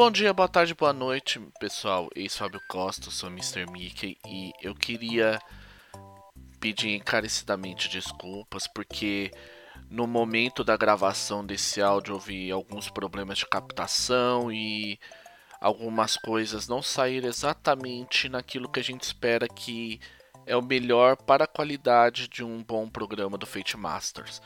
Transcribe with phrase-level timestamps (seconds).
[0.00, 2.08] Bom dia, boa tarde, boa noite, pessoal.
[2.16, 3.70] Eis Fábio Costa, sou Mr.
[3.70, 5.38] Mickey e eu queria
[6.58, 9.30] pedir encarecidamente desculpas porque
[9.90, 14.98] no momento da gravação desse áudio houve alguns problemas de captação e
[15.60, 20.00] algumas coisas não saíram exatamente naquilo que a gente espera que
[20.46, 24.40] é o melhor para a qualidade de um bom programa do Fate Masters.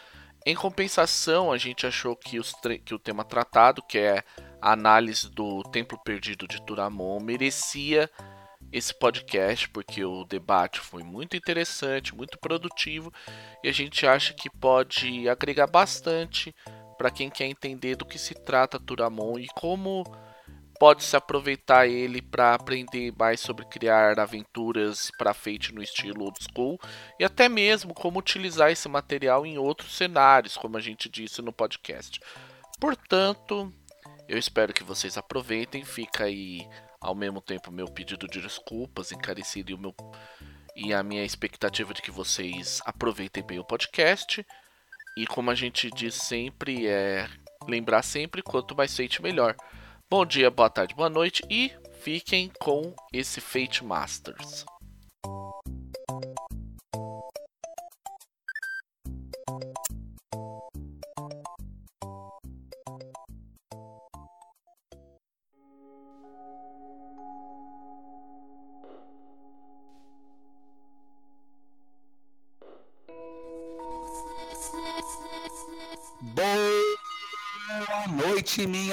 [0.44, 2.38] Em compensação, a gente achou que,
[2.84, 4.22] que o tema tratado, que é
[4.64, 8.10] a análise do Templo Perdido de Turamon, merecia
[8.72, 13.12] esse podcast, porque o debate foi muito interessante, muito produtivo,
[13.62, 16.54] e a gente acha que pode agregar bastante
[16.96, 20.02] para quem quer entender do que se trata Turamon e como
[20.80, 26.38] pode se aproveitar ele para aprender mais sobre criar aventuras para Fate no estilo old
[26.42, 26.80] school
[27.20, 31.52] e até mesmo como utilizar esse material em outros cenários, como a gente disse no
[31.52, 32.18] podcast.
[32.80, 33.70] Portanto,
[34.28, 35.84] eu espero que vocês aproveitem.
[35.84, 36.66] Fica aí
[37.00, 39.94] ao mesmo tempo meu pedido de desculpas encarecido e meu
[40.76, 44.44] e a minha expectativa de que vocês aproveitem bem o podcast.
[45.16, 47.28] E como a gente diz sempre, é
[47.68, 49.54] lembrar sempre quanto mais Fate melhor.
[50.10, 54.66] Bom dia, boa tarde, boa noite e fiquem com esse Fate Masters.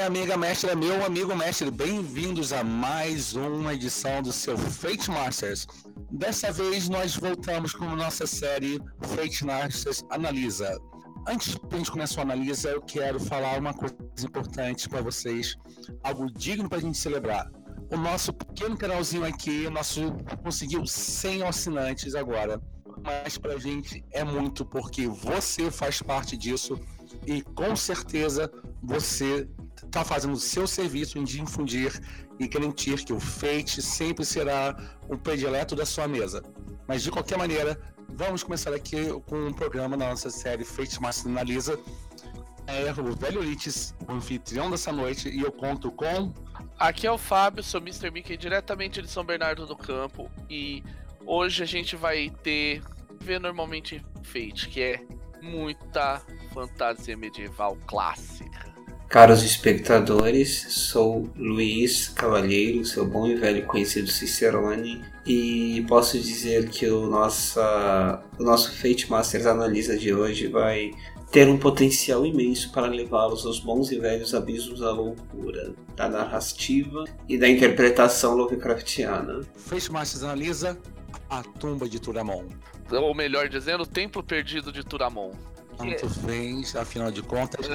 [0.02, 1.70] Minha amiga mestra, meu amigo mestre.
[1.70, 5.68] Bem-vindos a mais uma edição do seu Fate Masters.
[6.10, 10.76] Dessa vez nós voltamos com nossa série Fate Masters Analisa.
[11.28, 15.56] Antes de a gente começar a analisa, eu quero falar uma coisa importante para vocês,
[16.04, 17.52] algo digno para a gente celebrar.
[17.92, 20.14] O nosso pequeno canalzinho aqui, nosso
[20.44, 22.60] conseguiu 100 assinantes agora,
[23.04, 26.80] mas para a gente é muito porque você faz parte disso
[27.28, 28.52] e com certeza
[28.82, 29.48] você
[29.92, 31.92] está fazendo o seu serviço em difundir
[32.40, 34.74] e garantir que o Fate sempre será
[35.10, 36.42] um predileto da sua mesa.
[36.88, 41.30] Mas de qualquer maneira, vamos começar aqui com um programa da nossa série Fate Master
[41.30, 41.78] Analisa.
[42.68, 46.34] É o Velho Lites, o anfitrião dessa noite, e eu conto com.
[46.80, 48.10] Aqui é o Fábio, sou Mr.
[48.12, 50.82] Mickey, diretamente de São Bernardo do Campo, e
[51.26, 52.82] hoje a gente vai ter.
[53.20, 55.06] ver normalmente Fate, que é
[55.42, 56.22] muita
[56.54, 58.61] fantasia medieval clássica.
[59.12, 66.90] Caros espectadores, sou Luiz Cavalheiro, seu bom e velho conhecido Cicerone, e posso dizer que
[66.90, 70.92] o, nossa, o nosso Fate Masters Analisa de hoje vai
[71.30, 77.04] ter um potencial imenso para levá-los aos bons e velhos abismos da loucura, da narrativa
[77.28, 79.42] e da interpretação Lovecraftiana.
[79.58, 80.80] Fate Masters Analisa
[81.30, 82.46] a tumba de Turamon.
[82.90, 85.32] Ou melhor dizendo, o templo perdido de Turamon.
[85.82, 87.68] Tanto fez, afinal de contas,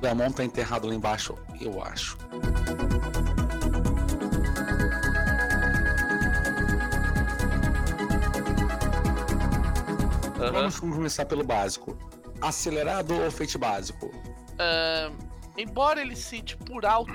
[0.00, 2.18] Turamon tá enterrado lá embaixo, eu acho.
[10.38, 10.52] Uhum.
[10.52, 11.96] Vamos começar pelo básico.
[12.40, 14.06] Acelerado ou feito básico?
[14.06, 15.16] Uh,
[15.56, 17.12] embora ele cite por alto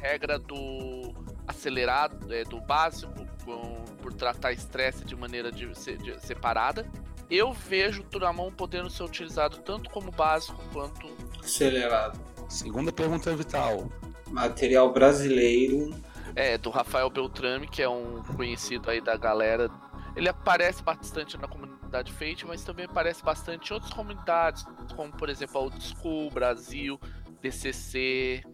[0.00, 1.14] regra do
[1.46, 6.86] acelerado, é, do básico, com, por tratar estresse de maneira de, de, separada.
[7.34, 11.08] Eu vejo o Turamon podendo ser utilizado tanto como básico quanto
[11.42, 12.16] acelerado.
[12.48, 13.90] Segunda pergunta vital.
[14.30, 15.92] Material brasileiro.
[16.36, 19.68] É, do Rafael Beltrame, que é um conhecido aí da galera.
[20.14, 24.64] Ele aparece bastante na comunidade Fate, mas também aparece bastante em outras comunidades,
[24.94, 27.00] como por exemplo a Old School, Brasil,
[27.42, 28.44] DCC,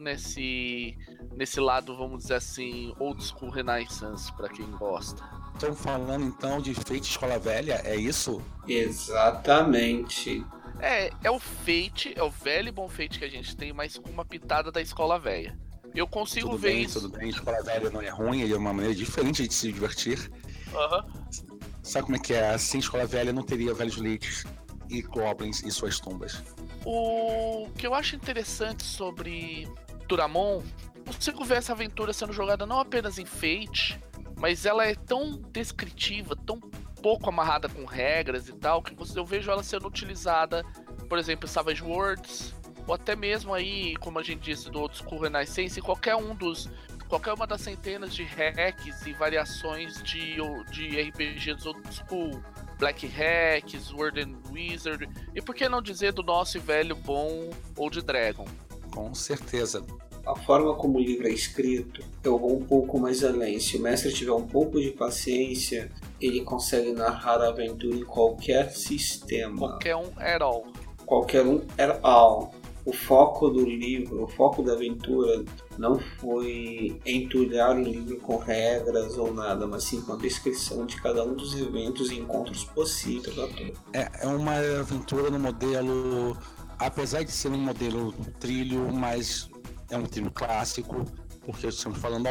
[0.00, 0.96] nesse
[1.36, 5.22] nesse lado, vamos dizer assim, old school renaissance para quem gosta.
[5.58, 8.40] Estão falando então de Fate Escola Velha, é isso?
[8.68, 10.46] Exatamente.
[10.78, 13.98] É, é o Fate, é o velho e bom Fate que a gente tem, mas
[13.98, 15.58] com uma pitada da Escola Velha.
[15.92, 17.00] Eu consigo tudo ver bem, isso.
[17.00, 20.30] Tudo bem, Escola Velha não é ruim, é uma maneira diferente de se divertir.
[20.72, 21.50] Uhum.
[21.82, 22.50] Sabe como é que é?
[22.50, 24.44] Assim, Escola Velha não teria velhos leites
[24.88, 26.40] e goblins e suas tumbas.
[26.84, 29.68] O que eu acho interessante sobre
[30.06, 30.62] Turamon,
[31.04, 33.98] consigo ver essa aventura sendo jogada não apenas em Fate,
[34.38, 36.58] mas ela é tão descritiva, tão
[37.02, 40.64] pouco amarrada com regras e tal, que eu vejo ela sendo utilizada,
[41.08, 42.54] por exemplo, em Savage Worlds,
[42.86, 46.70] ou até mesmo aí, como a gente disse, do Old School Renaissance, qualquer um dos.
[47.08, 50.36] Qualquer uma das centenas de hacks e variações de,
[50.70, 52.42] de RPGs Old School.
[52.78, 58.02] Black Hacks, Word and Wizard, e por que não dizer do nosso velho bom Old
[58.02, 58.46] Dragon?
[58.92, 59.84] Com certeza.
[60.28, 63.58] A forma como o livro é escrito, eu vou um pouco mais além.
[63.58, 65.90] Se o mestre tiver um pouco de paciência,
[66.20, 69.58] ele consegue narrar a aventura em qualquer sistema.
[69.58, 70.66] Qualquer um at all.
[71.06, 72.52] Qualquer um at all.
[72.84, 75.44] O foco do livro, o foco da aventura
[75.76, 81.00] não foi entulhar o livro com regras ou nada, mas sim com a descrição de
[81.00, 83.46] cada um dos eventos e encontros possíveis da
[83.92, 86.36] É, é uma aventura no modelo,
[86.78, 89.50] apesar de ser um modelo trilho, mas
[89.90, 91.04] é um trilho clássico,
[91.44, 92.28] porque estamos falando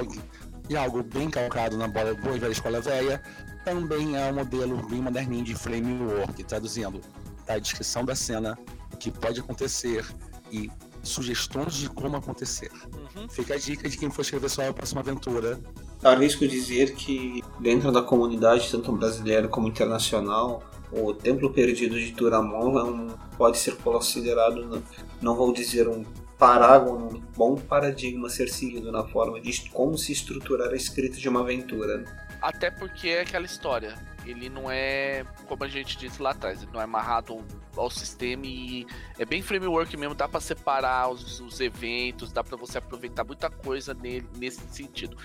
[0.67, 3.21] de algo bem calcado na boa e velha escola velha,
[3.63, 7.01] também é um modelo bem moderninho de framework, traduzindo
[7.47, 8.57] a descrição da cena,
[8.93, 10.05] o que pode acontecer
[10.51, 10.69] e
[11.01, 12.71] sugestões de como acontecer.
[13.15, 13.27] Uhum.
[13.29, 15.59] Fica a dica de quem for escrever sua próxima aventura.
[16.03, 22.77] Arrisco dizer que dentro da comunidade, tanto brasileira como internacional, o Templo Perdido de Turamon
[22.77, 23.07] é um,
[23.37, 24.83] pode ser considerado,
[25.21, 26.03] não vou dizer um
[26.37, 31.17] parágono, um bom paradigma a ser seguido na forma de como se estruturar a escrita
[31.17, 32.05] de uma aventura.
[32.41, 33.95] Até porque é aquela história.
[34.25, 37.43] Ele não é, como a gente disse lá atrás, ele não é amarrado
[37.75, 38.85] ao sistema e
[39.17, 43.49] é bem framework mesmo, dá para separar os, os, eventos, dá para você aproveitar muita
[43.49, 45.17] coisa nele nesse sentido.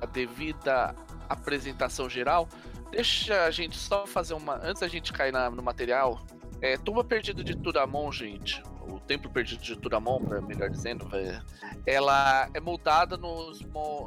[0.00, 0.94] A devida
[1.32, 2.48] apresentação geral,
[2.90, 4.56] deixa a gente só fazer uma.
[4.62, 6.24] Antes da gente cair na, no material,
[6.60, 11.08] é, Tumba Perdida de Turamon, gente, o Templo Perdido de Turamon, melhor dizendo,
[11.84, 13.60] ela é moldada nos,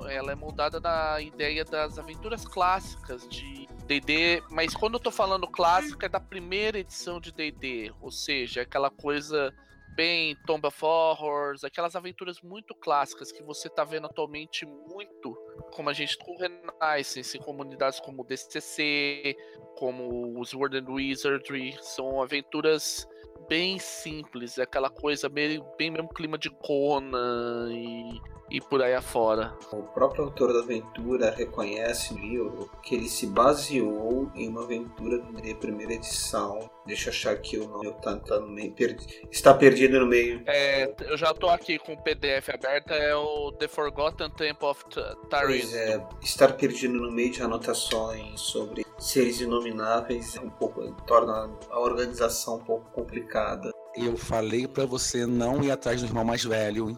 [0.10, 5.48] ela é moldada na ideia das aventuras clássicas de D&D, mas quando eu tô falando
[5.48, 9.54] clássica é da primeira edição de D&D, ou seja, aquela coisa
[9.96, 15.34] bem Tomb of Horrors, aquelas aventuras muito clássicas que você tá vendo atualmente muito,
[15.72, 19.36] como a gente com Renaissance, em comunidades como o DCC,
[19.78, 23.08] como os World and Wizardry, são aventuras
[23.48, 28.20] bem simples, é aquela coisa bem, bem mesmo clima de Conan e
[28.50, 29.54] e por aí afora.
[29.72, 35.20] O próprio autor da aventura reconhece no livro que ele se baseou em uma aventura
[35.42, 36.70] de primeira edição.
[36.86, 40.44] Deixa eu achar aqui o nome, tá, tá no meio, perdi, está perdido no meio.
[40.46, 44.86] É, eu já tô aqui com o PDF aberto, é o The Forgotten Temple of
[45.30, 45.72] Taris.
[45.72, 51.50] Pois é, estar perdido no meio de anotações sobre seres inomináveis é um pouco torna
[51.70, 53.72] a organização um pouco complicada.
[53.96, 56.96] Eu falei para você não ir atrás do irmão mais velho,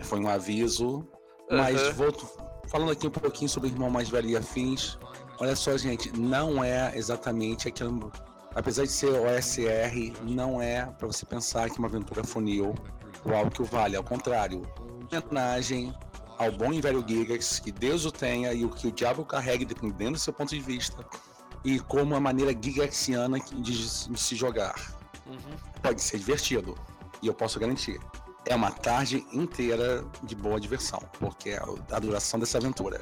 [0.00, 1.06] foi um aviso.
[1.50, 1.92] Mas uhum.
[1.94, 2.12] vou
[2.68, 4.98] falando aqui um pouquinho sobre o irmão mais velho e afins.
[5.40, 8.12] Olha só, gente, não é exatamente aquilo.
[8.54, 12.74] Apesar de ser OSR, não é para você pensar que uma aventura funil
[13.24, 13.96] ou algo que o vale.
[13.96, 14.62] Ao contrário,
[15.12, 15.94] homenagem
[16.38, 19.64] ao bom e velho Gigax, que Deus o tenha e o que o diabo carregue,
[19.64, 21.04] dependendo do seu ponto de vista,
[21.64, 24.96] e como a maneira gigaxiana de, de se jogar.
[25.26, 25.56] Uhum.
[25.82, 26.76] Pode ser divertido,
[27.22, 27.98] e eu posso garantir
[28.48, 31.60] é uma tarde inteira de boa diversão, porque é
[31.92, 33.00] a duração dessa aventura.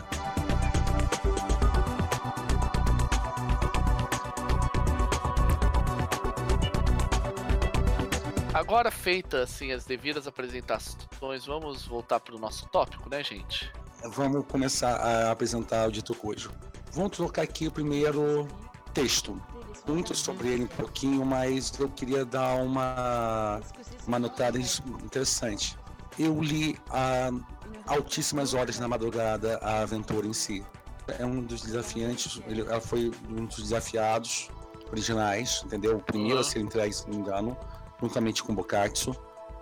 [8.53, 13.71] Agora feitas assim as devidas apresentações, vamos voltar para o nosso tópico, né, gente?
[14.13, 16.51] Vamos começar a apresentar o dito cujo.
[16.93, 18.49] Vamos trocar aqui o primeiro
[18.93, 19.41] texto.
[19.87, 23.61] Muito sobre ele um pouquinho, mas eu queria dar uma
[24.07, 25.77] uma notada interessante.
[26.19, 27.31] Eu li a
[27.87, 30.65] altíssimas horas na madrugada a aventura em si.
[31.19, 34.51] É um dos desafiantes, ele, ela foi um dos desafiados
[34.91, 35.99] originais, entendeu?
[35.99, 36.41] O primeiro uhum.
[36.41, 37.57] a ser entregue, se não me engano,
[38.01, 39.11] juntamente com Bokatsu.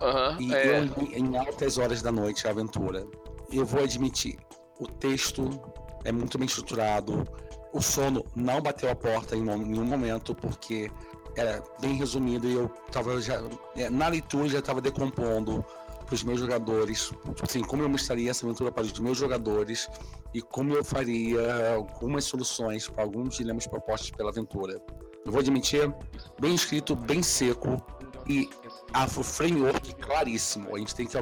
[0.01, 0.79] Uhum, e é...
[0.79, 3.05] eu li em altas horas da noite a aventura.
[3.51, 4.39] Eu vou admitir,
[4.79, 5.61] o texto
[6.05, 7.27] é muito bem estruturado.
[7.73, 10.89] O sono não bateu a porta em nenhum momento, porque
[11.35, 13.43] era bem resumido e eu tava já
[13.75, 15.65] é, na leitura já estava decompondo
[16.05, 19.89] para os meus jogadores, assim, como eu mostraria essa aventura para os meus jogadores
[20.33, 24.79] e como eu faria algumas soluções para alguns dilemas propostos pela aventura.
[25.25, 25.91] Eu vou admitir,
[26.39, 27.83] bem escrito, bem seco
[28.27, 28.47] e
[28.93, 30.75] a framework claríssimo.
[30.75, 31.17] A gente tem que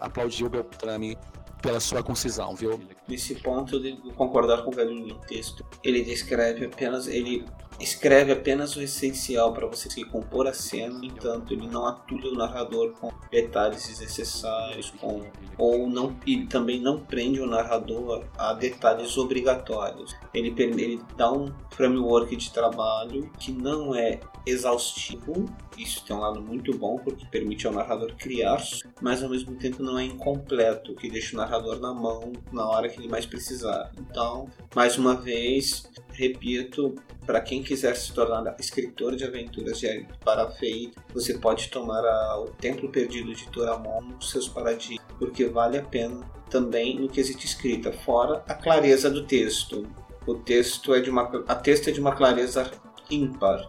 [0.00, 1.16] aplaudir o Beltrame
[1.66, 2.80] pela sua concisão, viu?
[3.08, 5.66] Nesse ponto, devo concordar com o velho no texto.
[5.82, 7.44] Ele descreve apenas, ele
[7.80, 12.30] escreve apenas o essencial para você se compor a cena, no entanto, ele não atulha
[12.30, 15.22] o narrador com detalhes desnecessários, com,
[15.58, 20.16] ou não, e também não prende o narrador a detalhes obrigatórios.
[20.32, 25.44] Ele, ele dá um framework de trabalho que não é exaustivo,
[25.76, 28.62] isso tem um lado muito bom porque permite ao narrador criar,
[29.02, 32.88] mas ao mesmo tempo não é incompleto, que deixa o narrador na mão na hora
[32.88, 33.92] que ele mais precisar.
[33.98, 36.94] Então, mais uma vez, repito,
[37.26, 42.40] para quem quiser se tornar escritor de aventuras de para Fate, você pode tomar a,
[42.40, 47.44] o Templo Perdido de Turamon nos seus paradigmas, porque vale a pena também no quesito
[47.44, 49.86] escrita, fora a clareza do texto.
[50.26, 52.70] O texto é de uma a texto é de uma clareza
[53.10, 53.68] ímpar.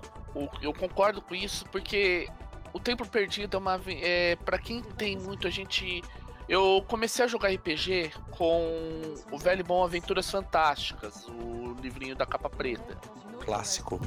[0.62, 2.28] Eu concordo com isso porque
[2.74, 6.04] o Templo Perdido é uma é, para quem tem muito a gente
[6.48, 9.02] eu comecei a jogar RPG com
[9.32, 12.98] o velho bom Aventuras Fantásticas, o livrinho da capa preta.
[13.44, 14.00] Clássico.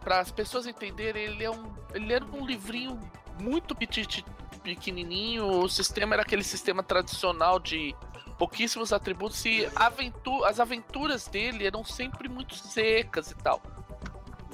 [0.00, 2.98] Para as pessoas entenderem, ele é um ele era um livrinho
[3.40, 4.24] muito petit,
[4.62, 7.94] pequenininho, o sistema era aquele sistema tradicional de
[8.36, 13.62] pouquíssimos atributos e aventu as aventuras dele eram sempre muito secas e tal.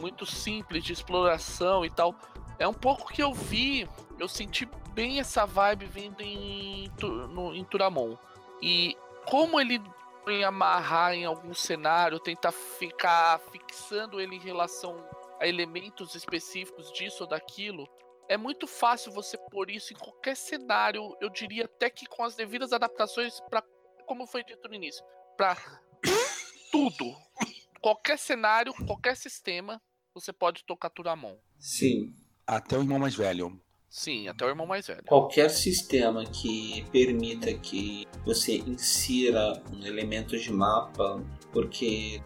[0.01, 2.15] Muito simples de exploração e tal.
[2.59, 6.91] É um pouco que eu vi, eu senti bem essa vibe vindo em,
[7.31, 8.17] no, em Turamon.
[8.61, 8.97] E
[9.27, 9.81] como ele
[10.29, 15.05] em amarrar em algum cenário, tentar ficar fixando ele em relação
[15.41, 17.89] a elementos específicos disso ou daquilo,
[18.29, 21.17] é muito fácil você pôr isso em qualquer cenário.
[21.21, 23.65] Eu diria até que com as devidas adaptações para,
[24.07, 25.05] como foi dito no início,
[25.37, 25.57] para
[26.71, 27.17] tudo,
[27.81, 29.83] qualquer cenário, qualquer sistema,
[30.15, 31.37] você pode tocar Turamon.
[31.59, 32.15] Sim.
[32.47, 33.61] Até o irmão mais velho.
[33.93, 35.03] Sim, até o irmão mais velho.
[35.05, 42.21] Qualquer sistema que permita que você insira elementos de mapa, porque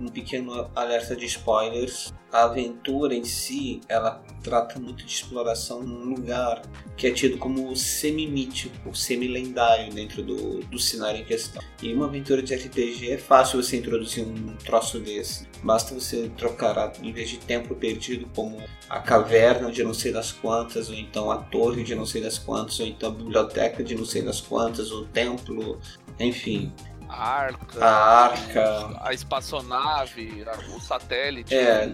[0.00, 6.14] um pequeno alerta de spoilers, a aventura em si, ela trata muito de exploração num
[6.14, 6.62] lugar
[6.96, 11.62] que é tido como semi-mítico, semi-lendário dentro do, do cenário em questão.
[11.82, 15.48] E uma aventura de RPG é fácil você introduzir um troço desse.
[15.62, 20.30] Basta você trocar, em vez de tempo perdido, como a caverna de não sei das
[20.32, 23.94] quantas, ou então a torre de não sei das quantas, ou então a biblioteca de
[23.94, 25.80] não sei das quantas, o templo,
[26.18, 26.72] enfim.
[27.10, 31.52] A arca, a arca, a espaçonave, o satélite.
[31.52, 31.90] É,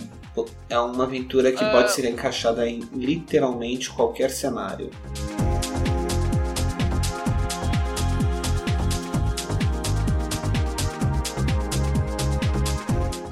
[0.68, 4.90] é uma aventura que pode ser encaixada em literalmente qualquer cenário.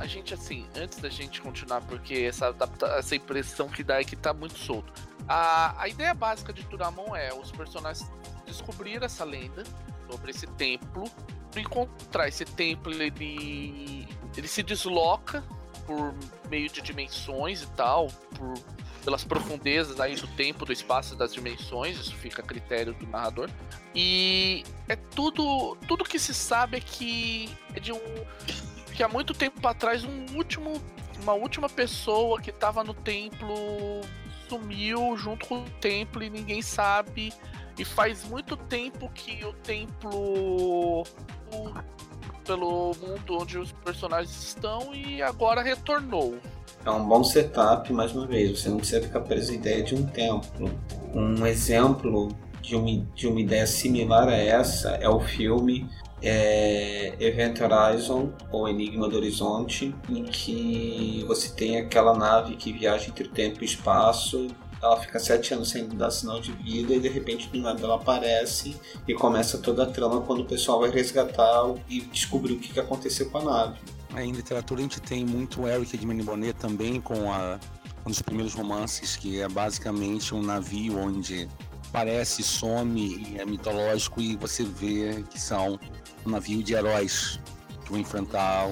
[0.00, 2.54] A gente, assim, antes da gente continuar, porque essa,
[2.96, 4.90] essa impressão que dá é que tá muito solto.
[5.28, 8.10] A, a ideia básica de Turamon é os personagens
[8.46, 9.64] descobrir essa lenda
[10.10, 11.04] sobre esse templo.
[11.56, 15.42] Encontrar esse templo, ele, ele se desloca
[15.86, 16.14] por
[16.48, 18.54] meio de dimensões e tal, por,
[19.04, 23.50] pelas profundezas aí do tempo, do espaço das dimensões, isso fica a critério do narrador.
[23.94, 28.00] E é tudo, tudo que se sabe é que é de um
[28.94, 30.80] que há muito tempo atrás um último,
[31.20, 33.54] uma última pessoa que estava no templo
[34.48, 37.32] sumiu junto com o templo e ninguém sabe.
[37.76, 41.02] E faz muito tempo que o templo
[42.44, 46.36] pelo mundo onde os personagens estão e agora retornou.
[46.84, 49.94] É um bom setup, mais uma vez, você não precisa ficar preso à ideia de
[49.94, 50.70] um templo.
[51.14, 52.28] Um exemplo
[52.60, 55.88] de uma, de uma ideia similar a essa é o filme
[56.22, 63.08] é, Event Horizon ou Enigma do Horizonte, em que você tem aquela nave que viaja
[63.08, 64.48] entre o tempo e o espaço
[64.84, 67.94] ela fica sete anos sem dar sinal de vida e de repente do nada ela
[67.94, 68.76] aparece
[69.08, 73.30] e começa toda a trama quando o pessoal vai resgatar e descobrir o que aconteceu
[73.30, 73.78] com a nave.
[74.16, 77.58] Em literatura a gente tem muito Eric de Bonet também com a,
[78.04, 81.48] um dos primeiros romances que é basicamente um navio onde
[81.88, 85.80] aparece, some é mitológico e você vê que são
[86.26, 87.40] um navio de heróis
[87.84, 88.68] que vão enfrentar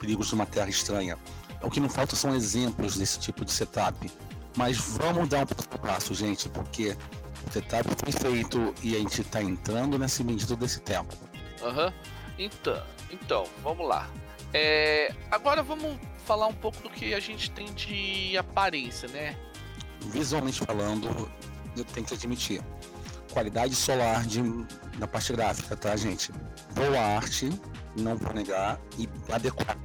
[0.00, 1.18] perigos de uma terra estranha.
[1.62, 4.10] O que não falta são exemplos desse tipo de setup.
[4.56, 6.96] Mas vamos dar um passo passo, gente, porque
[7.46, 11.14] o setup foi feito e a gente está entrando nesse medida desse tempo.
[11.62, 11.86] Aham.
[11.86, 11.92] Uhum.
[12.38, 14.10] Então, então, vamos lá.
[14.52, 19.36] É, agora vamos falar um pouco do que a gente tem de aparência, né?
[20.00, 21.30] Visualmente falando,
[21.76, 22.62] eu tenho que admitir.
[23.32, 24.42] Qualidade solar de,
[24.98, 26.32] na parte gráfica, tá, gente?
[26.74, 27.50] Boa arte,
[27.96, 29.78] não vou negar, e adequada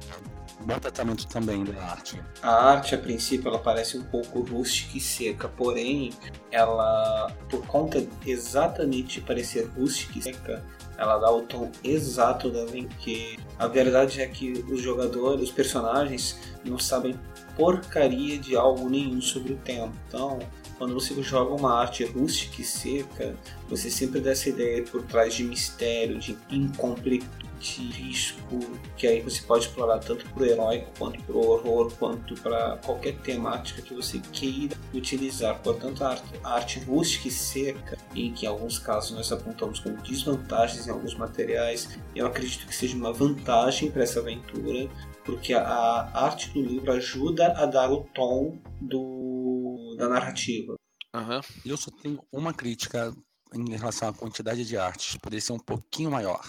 [0.62, 2.20] bom tratamento também da arte.
[2.42, 6.12] A arte, a princípio, ela parece um pouco rústica e seca, porém,
[6.50, 10.64] ela, por conta exatamente de parecer rústica e seca,
[10.96, 12.64] ela dá o tom exato da
[13.00, 17.18] que a verdade é que os jogadores, os personagens, não sabem
[17.56, 19.92] porcaria de algo nenhum sobre o tempo.
[20.08, 20.38] Então,
[20.78, 23.36] quando você joga uma arte rústica e seca,
[23.68, 28.58] você sempre dá essa ideia por trás de mistério, de incompletude, de risco,
[28.96, 33.80] que aí você pode explorar tanto pro heróico, quanto pro horror, quanto para qualquer temática
[33.80, 35.60] que você queira utilizar.
[35.62, 39.78] Portanto, a arte, a arte rústica e seca, em que em alguns casos nós apontamos
[39.80, 44.90] como desvantagens em alguns materiais, eu acredito que seja uma vantagem para essa aventura,
[45.24, 50.74] porque a, a arte do livro ajuda a dar o tom do, da narrativa.
[51.14, 51.40] Uhum.
[51.64, 53.14] Eu só tenho uma crítica
[53.54, 56.42] em relação à quantidade de artes, poderia ser um pouquinho maior.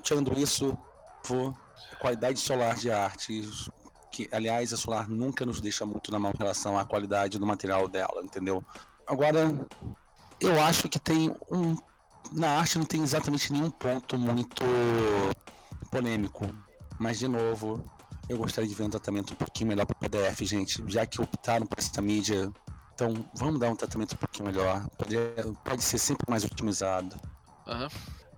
[0.00, 0.76] Tirando isso,
[1.24, 1.56] vou
[1.98, 3.68] qualidade solar de artes,
[4.10, 7.46] que aliás a Solar nunca nos deixa muito na mão em relação à qualidade do
[7.46, 8.64] material dela, entendeu?
[9.06, 9.54] Agora,
[10.40, 11.76] eu acho que tem um
[12.32, 14.62] na arte não tem exatamente nenhum ponto muito
[15.90, 16.46] polêmico,
[16.98, 17.84] mas de novo,
[18.28, 21.20] eu gostaria de ver um tratamento um pouquinho melhor para o PDF, gente, já que
[21.20, 22.52] optaram por essa mídia
[23.00, 24.86] então, vamos dar um tratamento um pouquinho melhor.
[24.98, 25.16] Pode,
[25.64, 27.16] pode ser sempre mais otimizado.
[27.66, 27.88] Uhum.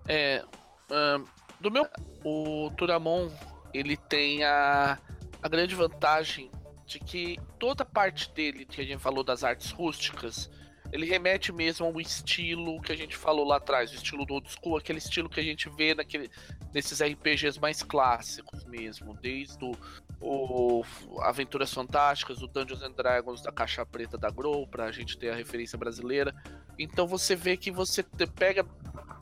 [0.07, 0.45] É,
[0.88, 1.26] uh,
[1.62, 1.88] do meu,
[2.25, 3.31] o Turamon
[3.73, 4.99] ele tem a,
[5.42, 6.50] a grande vantagem
[6.85, 10.50] de que toda parte dele que a gente falou das artes rústicas,
[10.92, 14.50] ele remete mesmo ao estilo que a gente falou lá atrás, o estilo do old
[14.52, 16.31] school, aquele estilo que a gente vê naquele,
[16.75, 19.75] nesses RPGs mais clássicos mesmo, desde o,
[20.21, 20.85] o
[21.23, 25.35] Aventuras Fantásticas, o Dungeons and Dragons da caixa preta da Grow, pra gente ter a
[25.35, 26.35] referência brasileira.
[26.78, 28.02] Então você vê que você
[28.35, 28.66] pega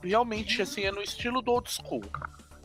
[0.02, 2.02] realmente assim, é no estilo do old school.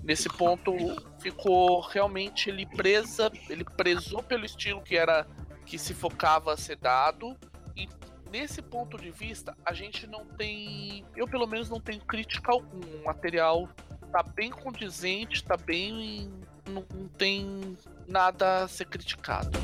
[0.04, 0.72] Nesse ponto
[1.20, 5.25] ficou realmente ele presa, ele prezou pelo estilo que era
[5.65, 7.36] que se focava a ser dado
[7.75, 7.89] e
[8.32, 12.82] nesse ponto de vista a gente não tem, eu pelo menos não tenho crítica algum.
[13.01, 13.68] O material
[14.12, 16.32] tá bem condizente, tá bem
[16.70, 17.77] não, não tem
[18.08, 19.58] nada a ser criticado.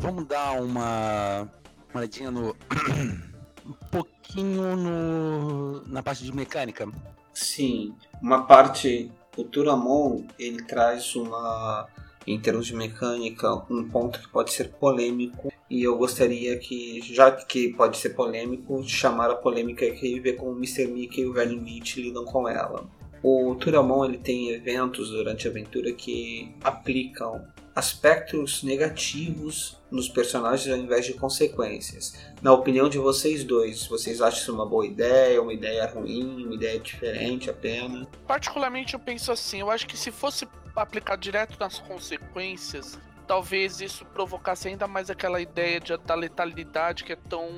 [0.00, 1.46] Vamos dar uma,
[1.94, 2.56] olhadinha no.
[3.66, 6.88] um pouquinho no, na parte de mecânica.
[7.34, 9.12] Sim, uma parte.
[9.36, 11.86] O Turamon ele traz uma
[12.26, 15.52] em termos de mecânica, um ponto que pode ser polêmico.
[15.68, 20.52] E eu gostaria que, já que pode ser polêmico, chamar a polêmica e ver como
[20.52, 20.86] o Mr.
[20.86, 22.88] Mickey e o Velho Mitch lidam com ela.
[23.22, 30.78] O Turamon ele tem eventos durante a aventura que aplicam aspectos negativos nos personagens ao
[30.78, 32.14] invés de consequências.
[32.40, 36.54] Na opinião de vocês dois, vocês acham isso uma boa ideia, uma ideia ruim, uma
[36.54, 38.06] ideia diferente apenas?
[38.26, 44.04] Particularmente eu penso assim, eu acho que se fosse aplicar direto nas consequências, talvez isso
[44.06, 47.48] provocasse ainda mais aquela ideia de, da letalidade que é tão.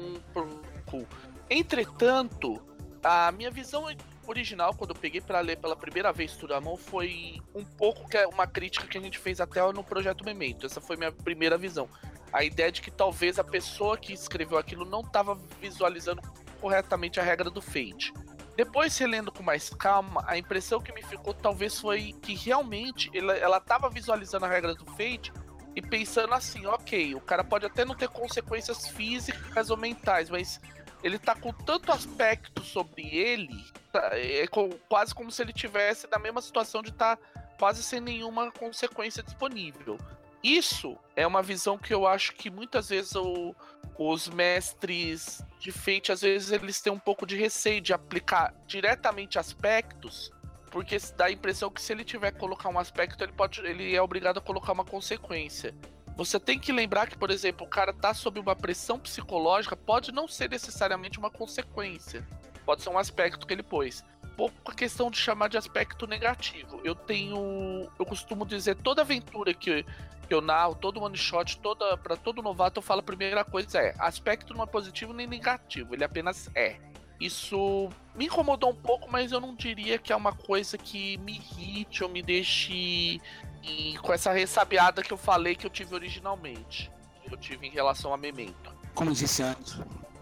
[1.48, 2.62] Entretanto,
[3.02, 3.86] a minha visão
[4.26, 8.26] original, quando eu peguei para ler pela primeira vez Turamon, foi um pouco que é
[8.26, 10.66] uma crítica que a gente fez até no projeto Memento.
[10.66, 11.88] Essa foi minha primeira visão.
[12.32, 16.22] A ideia de que talvez a pessoa que escreveu aquilo não estava visualizando
[16.60, 18.12] corretamente a regra do Fate.
[18.56, 23.56] Depois, relendo com mais calma, a impressão que me ficou talvez foi que realmente ela
[23.56, 25.32] estava visualizando a regra do Fate
[25.74, 30.60] e pensando assim, ok, o cara pode até não ter consequências físicas ou mentais, mas
[31.02, 34.46] ele tá com tanto aspecto sobre ele, tá, é
[34.88, 39.22] quase como se ele tivesse na mesma situação de estar tá quase sem nenhuma consequência
[39.22, 39.98] disponível.
[40.42, 43.54] Isso é uma visão que eu acho que muitas vezes o,
[43.96, 49.38] os mestres de Fate, às vezes, eles têm um pouco de receio de aplicar diretamente
[49.38, 50.32] aspectos,
[50.70, 53.94] porque dá a impressão que se ele tiver que colocar um aspecto, ele, pode, ele
[53.94, 55.74] é obrigado a colocar uma consequência.
[56.16, 60.12] Você tem que lembrar que, por exemplo, o cara tá sob uma pressão psicológica, pode
[60.12, 62.26] não ser necessariamente uma consequência.
[62.66, 64.04] Pode ser um aspecto que ele pôs.
[64.36, 66.80] Pouco a questão de chamar de aspecto negativo.
[66.84, 67.88] Eu tenho.
[67.98, 69.84] Eu costumo dizer, toda aventura que
[70.32, 73.78] que eu narro, todo one shot, toda para todo novato eu falo a primeira coisa
[73.78, 76.78] é, aspecto não é positivo nem negativo, ele apenas é.
[77.20, 81.34] Isso me incomodou um pouco, mas eu não diria que é uma coisa que me
[81.34, 83.20] irrite ou me deixe
[83.62, 86.90] e, com essa ressabiada que eu falei que eu tive originalmente.
[87.30, 88.74] Eu tive em relação a Memento.
[88.94, 89.74] Como disse antes,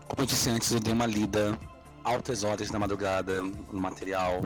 [0.08, 1.56] como eu disse antes, eu dei uma lida
[2.02, 4.42] altas horas da madrugada no material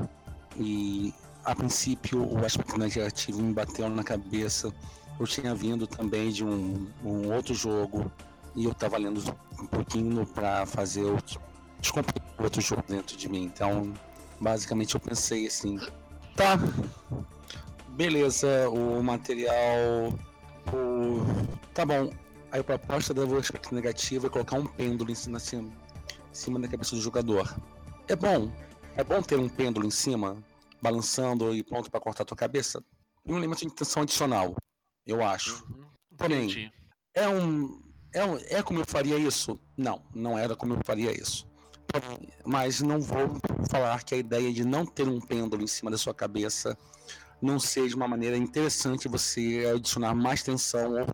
[0.58, 4.70] e a princípio o aspecto negativo me bateu na cabeça
[5.18, 8.10] eu tinha vindo também de um, um outro jogo
[8.54, 9.20] e eu estava lendo
[9.60, 11.18] um pouquinho para fazer o
[12.38, 13.44] outro jogo dentro de mim.
[13.44, 13.92] Então,
[14.40, 15.78] basicamente eu pensei assim,
[16.36, 16.58] tá,
[17.88, 20.12] beleza, o material,
[20.72, 21.24] o...
[21.72, 22.10] tá bom.
[22.50, 25.72] Aí a proposta da aspecto negativo é colocar um pêndulo em cima, em
[26.32, 27.52] cima da cabeça do jogador.
[28.06, 28.52] É bom,
[28.96, 30.36] é bom ter um pêndulo em cima
[30.80, 32.84] balançando e pronto para cortar a tua cabeça.
[33.26, 34.54] Um elemento de intenção adicional,
[35.06, 35.64] eu acho.
[35.68, 35.84] Uhum.
[36.16, 36.72] Porém,
[37.14, 37.80] é um,
[38.12, 38.38] é um.
[38.48, 39.58] É como eu faria isso?
[39.76, 41.46] Não, não era como eu faria isso.
[42.44, 43.38] Mas não vou
[43.70, 46.76] falar que a ideia de não ter um pêndulo em cima da sua cabeça
[47.40, 51.06] não seja uma maneira interessante você adicionar mais tensão ou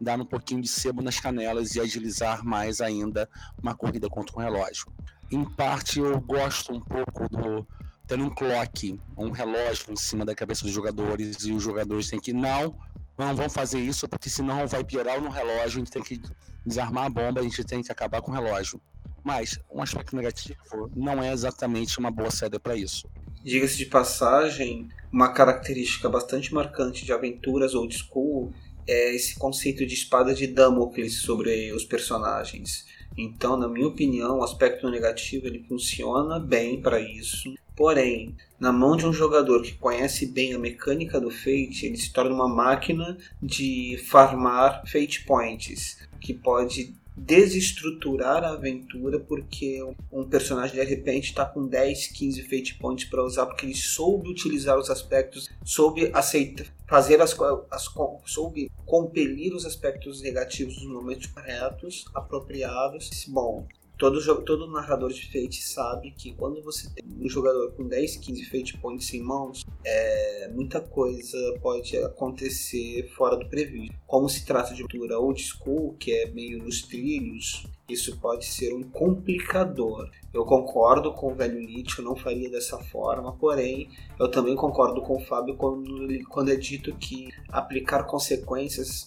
[0.00, 3.28] dar um pouquinho de sebo nas canelas e agilizar mais ainda
[3.60, 4.86] uma corrida contra um relógio.
[5.30, 7.66] Em parte, eu gosto um pouco do
[8.06, 12.20] ter um clock, um relógio em cima da cabeça dos jogadores e os jogadores têm
[12.20, 12.76] que não,
[13.16, 16.20] não vão fazer isso porque senão vai piorar no relógio, a gente tem que
[16.64, 18.80] desarmar a bomba, a gente tem que acabar com o relógio.
[19.24, 23.08] Mas um aspecto negativo não é exatamente uma boa saída para isso.
[23.44, 28.52] Diga-se de passagem, uma característica bastante marcante de aventuras old school
[28.86, 32.84] é esse conceito de espada de Damocles sobre os personagens.
[33.16, 37.52] Então, na minha opinião, o aspecto negativo ele funciona bem para isso.
[37.76, 42.12] Porém, na mão de um jogador que conhece bem a mecânica do Fate, ele se
[42.12, 50.76] torna uma máquina de farmar Fate Points, que pode desestruturar a aventura porque um personagem
[50.76, 54.88] de repente está com 10, 15 fate points para usar porque ele soube utilizar os
[54.88, 57.36] aspectos, soube aceitar, fazer as,
[57.70, 57.88] as
[58.24, 63.10] soube compelir os aspectos negativos nos momentos corretos, apropriados.
[63.28, 63.66] Bom,
[64.02, 68.44] Todo, todo narrador de Fate sabe que quando você tem um jogador com 10, 15
[68.46, 73.94] Fate Points em mãos, é, muita coisa pode acontecer fora do previsto.
[74.04, 78.74] Como se trata de aventura old school, que é meio nos trilhos, isso pode ser
[78.74, 80.10] um complicador.
[80.34, 83.88] Eu concordo com o velho Nietzsche, eu não faria dessa forma, porém,
[84.18, 89.06] eu também concordo com o Fábio quando, quando é dito que aplicar consequências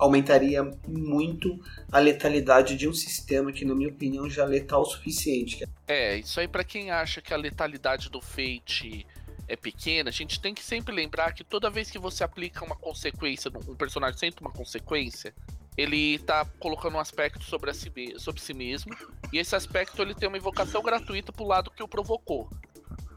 [0.00, 1.60] aumentaria muito
[1.92, 5.68] a letalidade de um sistema que, na minha opinião, já é letal o suficiente.
[5.86, 9.06] É, isso aí para quem acha que a letalidade do Fate
[9.46, 12.76] é pequena, a gente tem que sempre lembrar que toda vez que você aplica uma
[12.76, 15.34] consequência, um personagem sente uma consequência,
[15.76, 18.96] ele tá colocando um aspecto sobre, si, sobre si mesmo,
[19.30, 22.48] e esse aspecto ele tem uma invocação gratuita pro lado que o provocou.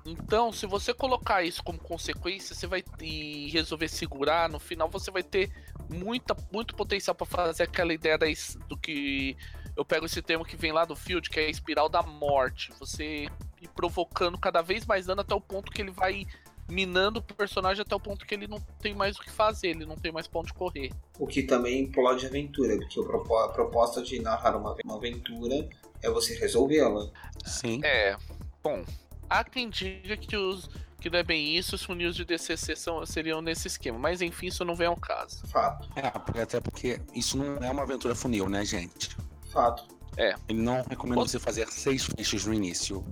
[0.05, 5.09] Então, se você colocar isso como consequência, você vai e resolver segurar, no final você
[5.09, 5.49] vai ter
[5.93, 8.25] muita, muito potencial para fazer aquela ideia da,
[8.67, 9.37] do que
[9.75, 12.71] eu pego esse termo que vem lá do Field, que é a espiral da morte.
[12.79, 13.27] Você
[13.61, 16.25] ir provocando cada vez mais dano até o ponto que ele vai
[16.69, 19.85] minando o personagem até o ponto que ele não tem mais o que fazer, ele
[19.85, 20.91] não tem mais ponto de correr.
[21.19, 25.67] O que também implode a aventura, porque a proposta de narrar uma, uma aventura
[26.01, 27.09] é você resolvê-la.
[27.45, 27.81] Sim.
[27.83, 28.15] É.
[28.63, 28.83] Bom,
[29.29, 30.69] há quem diga que os
[31.03, 33.99] que não é bem isso, os funis de DCC são, seriam nesse esquema.
[33.99, 35.45] Mas enfim, isso não vem ao caso.
[35.47, 35.89] Fato.
[35.97, 39.09] É, até porque isso não é uma aventura funil, né, gente?
[39.51, 39.85] Fato.
[40.15, 40.33] É.
[40.47, 43.05] Ele não recomenda você fazer seis fichas no início.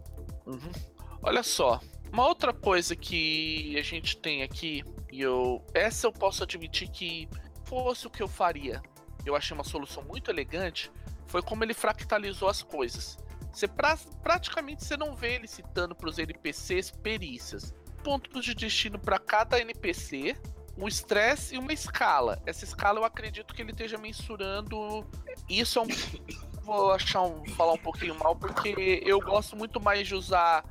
[0.45, 0.71] Uhum.
[1.21, 1.82] Olha só,
[2.13, 5.62] uma outra coisa que a gente tem aqui, e eu.
[5.73, 7.27] Essa eu posso admitir que
[7.65, 8.82] fosse o que eu faria.
[9.25, 10.89] Eu achei uma solução muito elegante.
[11.27, 13.17] Foi como ele fractalizou as coisas.
[13.51, 18.99] Você pra, praticamente você não vê ele citando para os NPCs perícias pontos de destino
[18.99, 20.35] para cada NPC,
[20.77, 22.41] um estresse e uma escala.
[22.45, 25.05] Essa escala eu acredito que ele esteja mensurando.
[25.49, 25.87] Isso é um.
[26.61, 30.63] Vou achar um, falar um pouquinho mal, porque eu gosto muito mais de usar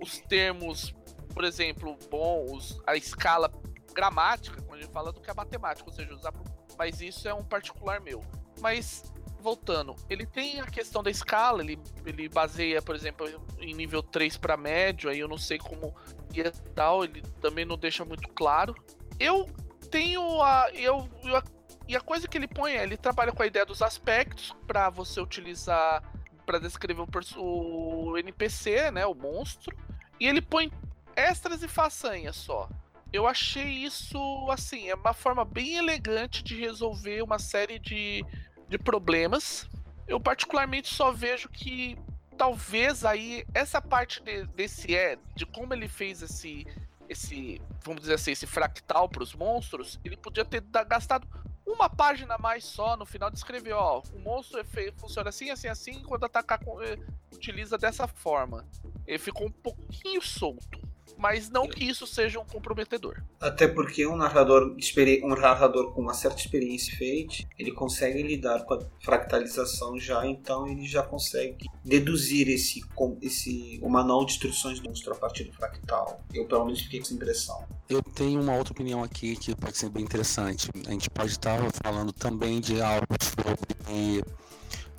[0.00, 0.94] os termos,
[1.34, 3.52] por exemplo, bons, a escala
[3.92, 6.32] gramática, quando gente fala do que a matemática, ou seja, usar.
[6.78, 8.24] Mas isso é um particular meu.
[8.60, 9.02] Mas
[9.40, 13.26] voltando, ele tem a questão da escala, ele, ele baseia, por exemplo,
[13.58, 15.94] em nível 3 para médio, aí eu não sei como
[16.34, 18.74] ia tal, ele também não deixa muito claro.
[19.18, 19.48] Eu
[19.90, 20.70] tenho a.
[20.74, 21.42] Eu, eu a,
[21.86, 24.90] e a coisa que ele põe é, ele trabalha com a ideia dos aspectos para
[24.90, 26.02] você utilizar
[26.44, 27.02] para descrever
[27.36, 29.76] o, o NPC, né, o monstro,
[30.18, 30.72] e ele põe
[31.14, 32.70] extras e façanhas só.
[33.12, 34.18] Eu achei isso,
[34.50, 38.24] assim, é uma forma bem elegante de resolver uma série de,
[38.66, 39.68] de problemas.
[40.06, 41.98] Eu particularmente só vejo que
[42.38, 46.66] talvez aí essa parte de, desse é de como ele fez esse
[47.08, 51.26] esse vamos dizer assim esse fractal para os monstros ele podia ter gastado
[51.66, 55.50] uma página a mais só no final de escrever ó o monstro é funciona assim
[55.50, 56.98] assim assim quando atacar eh,
[57.38, 58.66] utiliza dessa forma.
[59.06, 60.86] Ele ficou um pouquinho solto
[61.18, 63.22] mas não que isso seja um comprometedor.
[63.40, 64.76] Até porque um narrador,
[65.22, 70.66] um narrador com uma certa experiência feita, ele consegue lidar com a fractalização já, então
[70.66, 72.82] ele já consegue deduzir esse,
[73.20, 76.22] esse o manual de instruções do monstro a partir do fractal.
[76.32, 77.66] Eu pelo menos fiquei com essa impressão.
[77.88, 80.70] Eu tenho uma outra opinião aqui que pode ser bem interessante.
[80.86, 84.22] A gente pode estar falando também de algo sobre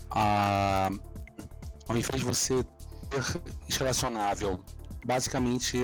[0.09, 0.89] a,
[1.87, 2.63] ao invés de você
[3.09, 4.59] ter relacionável
[5.05, 5.77] basicamente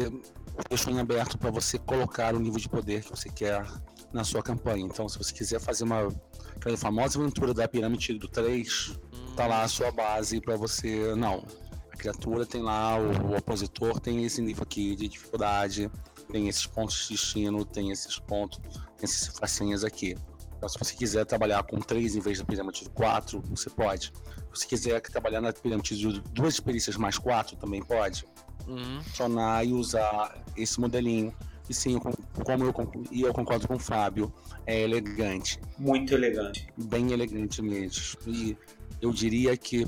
[0.69, 3.65] deixo em aberto para você colocar o nível de poder que você quer
[4.13, 4.85] na sua campanha.
[4.85, 6.07] Então, se você quiser fazer uma
[6.55, 8.97] aquela famosa aventura da pirâmide do 3,
[9.35, 11.13] tá lá a sua base para você.
[11.15, 11.45] Não.
[11.91, 15.89] A criatura tem lá, o, o opositor tem esse nível aqui de dificuldade,
[16.31, 18.59] tem esses pontos de destino, tem esses pontos,
[18.97, 20.15] tem essas facinhas aqui.
[20.57, 24.11] Então, se você quiser trabalhar com 3 em vez da pirâmide de 4, você pode.
[24.53, 28.25] Se você quiser trabalhar na pirâmide de duas experiências mais 4, também pode.
[28.67, 29.01] Uhum.
[29.01, 31.33] Funcionar e usar esse modelinho.
[31.69, 32.73] E sim, como eu,
[33.11, 34.31] e eu concordo com o Fábio,
[34.67, 35.59] é elegante.
[35.79, 36.67] Muito elegante.
[36.77, 38.17] Bem elegante mesmo.
[38.27, 38.55] E
[39.01, 39.85] eu diria que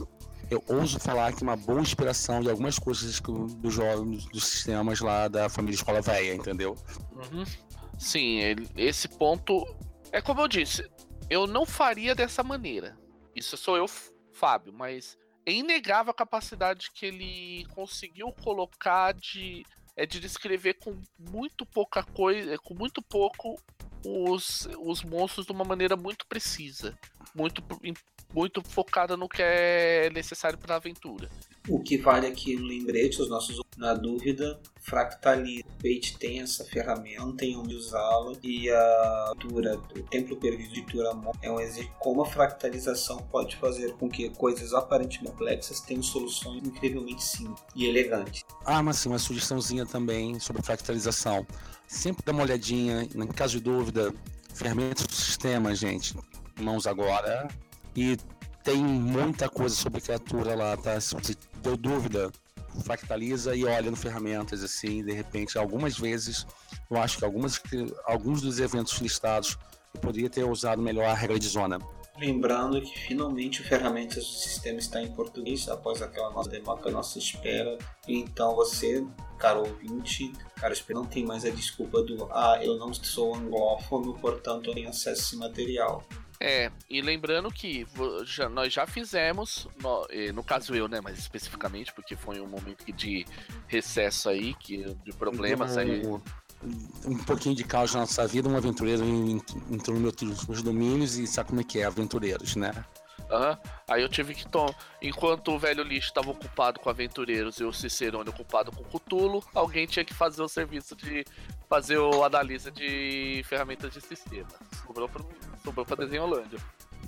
[0.50, 5.28] eu ouso falar que uma boa inspiração de algumas coisas dos jogos, dos sistemas lá
[5.28, 6.76] da família Escola Velha, entendeu?
[7.12, 7.44] Uhum.
[8.00, 8.40] Sim,
[8.76, 9.66] esse ponto
[10.12, 10.90] é como eu disse,
[11.30, 12.98] eu não faria dessa maneira.
[13.36, 13.86] Isso sou eu,
[14.32, 20.96] Fábio, mas é inegável a capacidade que ele conseguiu colocar de é de descrever com
[21.18, 23.60] muito pouca coisa, com muito pouco
[24.06, 26.96] os, os monstros de uma maneira muito precisa,
[27.34, 27.64] muito
[28.34, 31.30] muito focada no que é necessário para a aventura.
[31.68, 35.64] O que vale aqui no lembrete, os nossos na dúvida, fractaliza.
[35.68, 40.74] O Page tem essa ferramenta, não tem onde usá-la e a Tura, o Templo Perdido
[40.74, 45.80] de Turamon é um exemplo como a fractalização pode fazer com que coisas aparentemente complexas
[45.82, 48.44] tenham soluções incrivelmente simples e elegantes.
[48.66, 51.46] Ah, mas sim, uma sugestãozinha também sobre fractalização.
[51.88, 54.14] Sempre dá uma olhadinha, em caso de dúvida,
[54.54, 56.16] ferramentas do sistema, gente.
[56.60, 57.48] Mãos agora.
[57.98, 58.16] E
[58.64, 61.02] tem muita coisa sobre criatura lá, tá?
[61.02, 62.32] Se você deu dúvida,
[62.84, 66.46] fractaliza e olha no ferramentas, assim, de repente, algumas vezes,
[66.92, 67.60] eu acho que algumas,
[68.06, 69.58] alguns dos eventos listados
[69.96, 71.80] eu poderia ter usado melhor a regra de zona.
[72.20, 77.18] Lembrando que finalmente o ferramentas do sistema está em português após aquela nossa demora, nossa
[77.18, 77.78] espera.
[78.08, 79.06] Então você,
[79.40, 84.70] caro ouvinte, cara, não tem mais a desculpa do ah, eu não sou anglófono, portanto
[84.70, 86.04] eu tenho acesso a esse material.
[86.40, 87.88] É, e lembrando que
[88.24, 92.86] já, nós já fizemos, no, no, caso eu, né, mais especificamente, porque foi um momento
[92.94, 93.26] de
[93.68, 96.02] recesso aí, que, de problemas um, aí.
[97.06, 99.04] Um pouquinho de caos na nossa vida, um aventureiro
[99.70, 102.72] entrou nos meus domínios e sabe como é que é, aventureiros, né?
[103.30, 103.58] Uhum.
[103.88, 104.74] Aí eu tive que tomar.
[105.02, 109.86] Enquanto o velho lixo estava ocupado com aventureiros e o Cicerone ocupado com Cutulo, alguém
[109.86, 111.26] tinha que fazer o serviço de
[111.70, 114.48] fazer o analisa de ferramentas de sistema.
[114.86, 115.24] Sobrou pra,
[115.64, 116.60] sobrou pra desenho Holândia.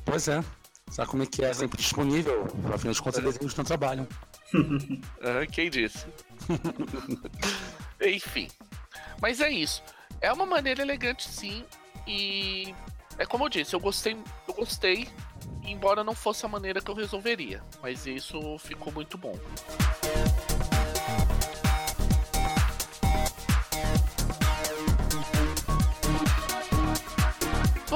[0.05, 0.43] Pois é.
[0.91, 2.47] Sabe como é que é sempre disponível?
[2.73, 3.27] Afinal de contas, é.
[3.27, 4.08] desenhos não trabalham.
[5.51, 6.08] quem disse?
[8.01, 8.47] Enfim.
[9.21, 9.84] Mas é isso.
[10.19, 11.63] É uma maneira elegante, sim.
[12.08, 12.73] E
[13.19, 15.08] é como eu disse, eu gostei, eu gostei
[15.63, 19.38] embora não fosse a maneira que eu resolveria, mas isso ficou muito bom.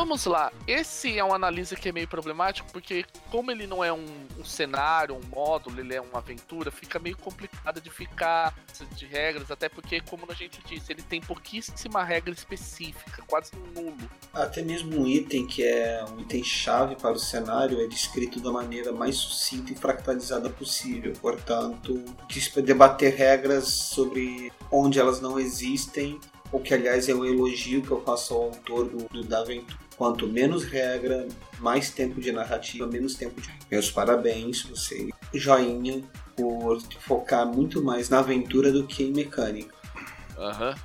[0.03, 3.93] Vamos lá, esse é um analisa que é meio problemático, porque como ele não é
[3.93, 4.03] um,
[4.37, 8.53] um, cenário, um módulo, ele é uma aventura, fica meio complicado de ficar
[8.97, 13.95] de regras, até porque, como a gente disse, ele tem pouquíssima regra específica, quase nulo.
[14.33, 18.51] Até mesmo um item que é um item chave para o cenário é descrito da
[18.51, 22.03] maneira mais sucinta e fractalizada possível, portanto,
[22.61, 26.19] debater regras sobre onde elas não existem
[26.53, 29.83] o que aliás é um elogio que eu faço ao autor do, do da aventura.
[29.97, 31.27] Quanto menos regra,
[31.59, 33.51] mais tempo de narrativa, menos tempo de.
[33.69, 36.03] Meus parabéns, você joinha
[36.35, 39.73] por focar muito mais na aventura do que em mecânica.
[40.37, 40.69] Aham.
[40.69, 40.75] Uhum.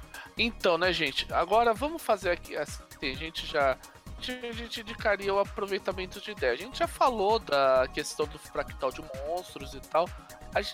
[0.40, 1.26] Então, né, gente?
[1.32, 2.56] Agora vamos fazer aqui.
[2.56, 3.76] Assim, a gente já.
[4.18, 6.52] A gente indicaria o aproveitamento de ideia.
[6.52, 10.08] A gente já falou da questão do fractal de monstros e tal.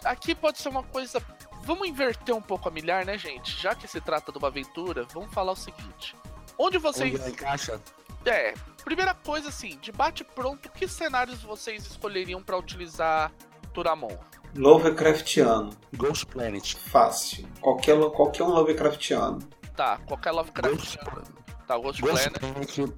[0.04, 1.20] Aqui pode ser uma coisa
[1.64, 3.58] Vamos inverter um pouco a milhar, né, gente?
[3.60, 6.14] Já que se trata de uma aventura, vamos falar o seguinte.
[6.58, 7.18] Onde vocês.
[7.18, 7.80] Onde encaixa?
[8.26, 13.32] É, primeira coisa assim, debate pronto, que cenários vocês escolheriam para utilizar
[13.72, 14.16] Turamon?
[14.56, 15.70] Lovecraftiano.
[15.94, 16.76] Ghost Planet.
[16.76, 17.46] Fácil.
[17.60, 19.40] Qualquer, qualquer um Lovecraftiano.
[19.76, 21.10] Tá, qualquer Lovecraftiano.
[21.10, 21.36] Ghost...
[21.66, 22.64] Tá, Ghost, Ghost Planet.
[22.74, 22.94] Planet.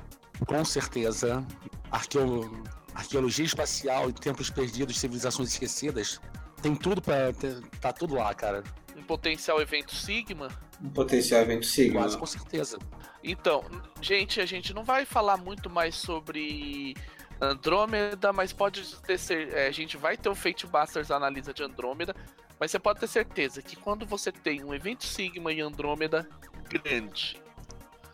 [0.46, 1.44] Com certeza.
[1.90, 2.62] Arqueolo...
[2.94, 6.18] Arqueologia espacial e tempos perdidos, civilizações esquecidas.
[6.62, 7.32] Tem tudo pra.
[7.80, 8.64] Tá tudo lá, cara.
[8.96, 10.48] Um potencial evento Sigma?
[10.82, 12.00] Um potencial evento Sigma.
[12.00, 12.78] Quase com certeza.
[13.22, 13.64] Então,
[14.00, 16.94] gente, a gente não vai falar muito mais sobre
[17.40, 21.62] Andrômeda, mas pode ter ser, é, a gente vai ter o Fate Busters analisa de
[21.62, 22.14] Andrômeda,
[22.58, 26.26] mas você pode ter certeza que quando você tem um evento Sigma e Andrômeda
[26.68, 27.40] grande.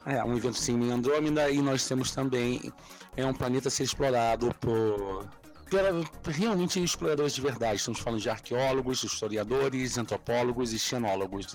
[0.04, 2.72] É, um evento Sigma e Andrômeda, e nós temos também
[3.16, 5.28] é um planeta a ser explorado por
[6.26, 7.76] realmente exploradores de verdade.
[7.76, 11.46] Estamos falando de arqueólogos, historiadores, antropólogos e xenólogos.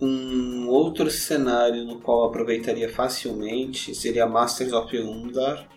[0.00, 5.68] Um outro cenário no qual aproveitaria facilmente seria Masters of Undar,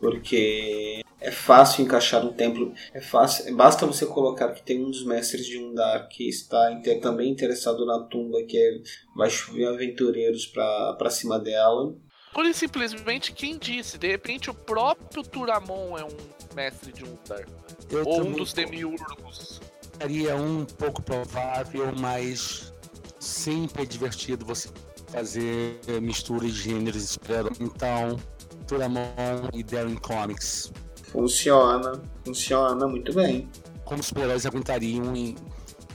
[0.00, 5.04] porque é fácil encaixar um templo, é fácil, basta você colocar que tem um dos
[5.04, 8.80] mestres de Undar que está inter, também interessado na tumba, que é,
[9.14, 11.94] vai chover aventureiros para cima dela.
[12.36, 17.46] Pura e simplesmente quem disse, de repente o próprio Turamon é um mestre de Undar.
[17.88, 19.58] Eu ou um dos demiurgos.
[19.98, 22.74] Seria um pouco provável, mas
[23.18, 24.68] sempre é divertido você
[25.06, 27.18] fazer misturas de gêneros.
[27.58, 28.20] Então,
[28.66, 30.70] Turamon e Darren Comics.
[31.04, 33.48] Funciona, funciona muito bem.
[33.86, 35.34] Como os super-heróis aguentariam em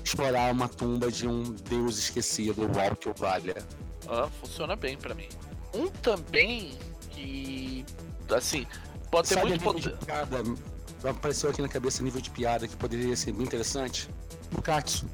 [0.04, 3.63] explorar uma tumba de um deus esquecido, o Alckio Valha.
[4.08, 5.30] Ah, funciona bem para mim.
[5.73, 6.77] Um também
[7.12, 7.86] que,
[8.29, 8.65] assim,
[9.10, 9.95] pode ter muito poder.
[11.03, 14.10] Apareceu aqui na cabeça nível de piada que poderia ser bem interessante.
[14.51, 15.05] Bukatsu.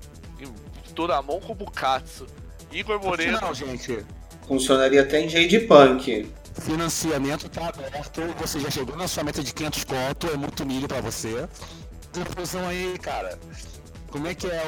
[0.93, 2.25] Turamon com Bukatsu.
[2.71, 3.39] Igor Moreno.
[3.39, 4.03] Não, gente.
[4.47, 6.29] Funcionaria até em Jade Punk.
[6.61, 10.87] Financiamento tá aberto, você já chegou na sua meta de 500 conto, é muito milho
[10.87, 11.47] para você.
[12.11, 13.37] Confusão aí, cara.
[14.09, 14.63] Como é que é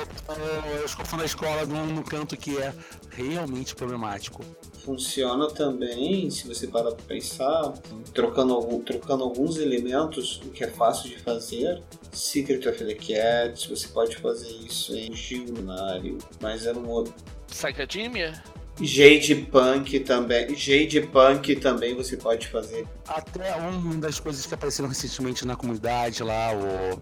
[0.81, 2.73] o escofão da escola num, canto que é
[3.09, 4.43] realmente problemático?
[4.83, 7.73] Funciona também, se você parar para pensar,
[8.13, 11.83] trocando, trocando alguns elementos, o que é fácil de fazer.
[12.11, 17.13] Secret of the Cats, você pode fazer isso em Gilnário, mas era um outro.
[17.47, 18.41] Psychedemia?
[18.81, 20.55] Jade Punk também.
[20.55, 22.87] Jade Punk também você pode fazer.
[23.07, 26.99] Até uma das coisas que apareceram recentemente na comunidade lá, o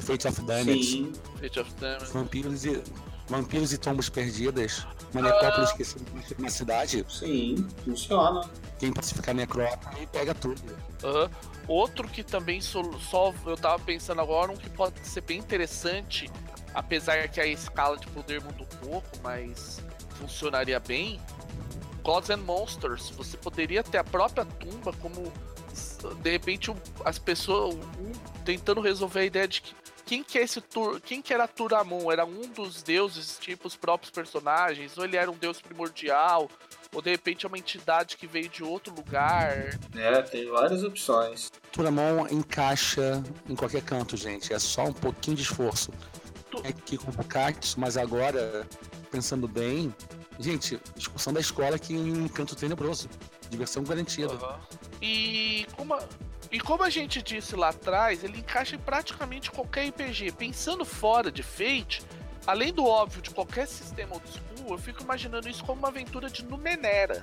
[0.00, 0.82] Fate of Damage.
[0.82, 2.12] Sim, Fate of Damage.
[2.12, 2.82] Vampiros e,
[3.28, 4.84] vampiros e tombas perdidas.
[5.12, 6.04] Uma necrópole esquecida
[6.38, 7.04] na cidade.
[7.08, 8.48] Sim, funciona.
[8.78, 10.62] Quem pacificar necrópole pega tudo.
[11.02, 11.28] Uhum.
[11.66, 16.30] Outro que também só, só eu tava pensando agora, um que pode ser bem interessante,
[16.74, 19.80] apesar que a escala de poder muda um pouco, mas
[20.18, 21.20] funcionaria bem,
[22.02, 25.32] Gods and Monsters, você poderia ter a própria tumba como
[26.22, 28.12] de repente as pessoas um,
[28.44, 29.74] tentando resolver a ideia de que
[30.10, 32.10] quem que é esse tur, quem que era Turamon?
[32.10, 36.50] Era um dos deuses, tipo os próprios personagens, ou ele era um deus primordial,
[36.92, 39.78] ou de repente é uma entidade que veio de outro lugar.
[39.94, 41.52] É, tem várias opções.
[41.70, 44.52] Turamon encaixa em qualquer canto, gente.
[44.52, 45.92] É só um pouquinho de esforço.
[46.50, 46.60] Tu...
[46.64, 48.66] É aqui com o Bukatsu, mas agora
[49.12, 49.94] pensando bem,
[50.40, 53.08] gente, excursão da escola aqui em Canto Tenebroso.
[53.48, 54.32] Diversão garantida.
[54.32, 54.58] Uhum.
[55.00, 56.00] E como a,
[56.50, 60.32] e como a gente disse lá atrás, ele encaixa em praticamente qualquer RPG.
[60.32, 62.02] Pensando fora de Fate,
[62.46, 66.28] além do óbvio de qualquer sistema old school, eu fico imaginando isso como uma aventura
[66.28, 67.22] de Numenera.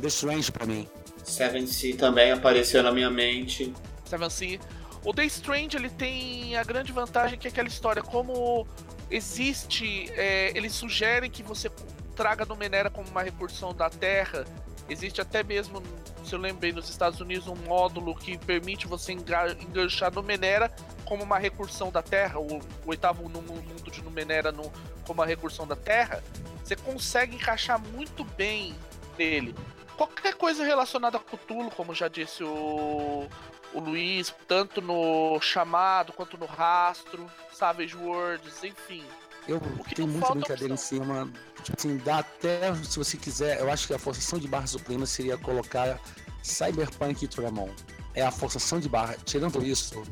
[0.00, 0.86] The Strange pra mim.
[1.24, 3.72] Seven Sea também apareceu na minha mente.
[4.04, 4.60] Seven Sea.
[5.04, 8.66] O The Strange ele tem a grande vantagem que é aquela história como
[9.10, 11.70] existe, é, eles sugerem que você
[12.14, 14.44] traga Numenera como uma recursão da Terra.
[14.88, 15.82] Existe até mesmo,
[16.28, 20.70] se eu lembrei, nos Estados Unidos um módulo que permite você enganchar Numenera
[21.06, 24.70] como uma recursão da Terra, o, o oitavo mundo de Numenera no,
[25.06, 26.22] como uma recursão da Terra.
[26.62, 28.74] Você consegue encaixar muito bem
[29.16, 29.54] nele.
[29.96, 33.26] Qualquer coisa relacionada a Cthulhu, como já disse o,
[33.72, 39.02] o Luiz, tanto no chamado quanto no rastro, Savage Worlds, enfim.
[39.48, 39.60] Eu
[39.94, 41.30] tenho muita brincadeira em cima.
[41.62, 45.06] Tipo assim, dá até, se você quiser, eu acho que a forçação de barra suprema
[45.06, 45.98] seria colocar
[46.42, 47.70] Cyberpunk e Turamon.
[48.14, 49.16] É a forçação de barra.
[49.24, 50.02] Tirando isso.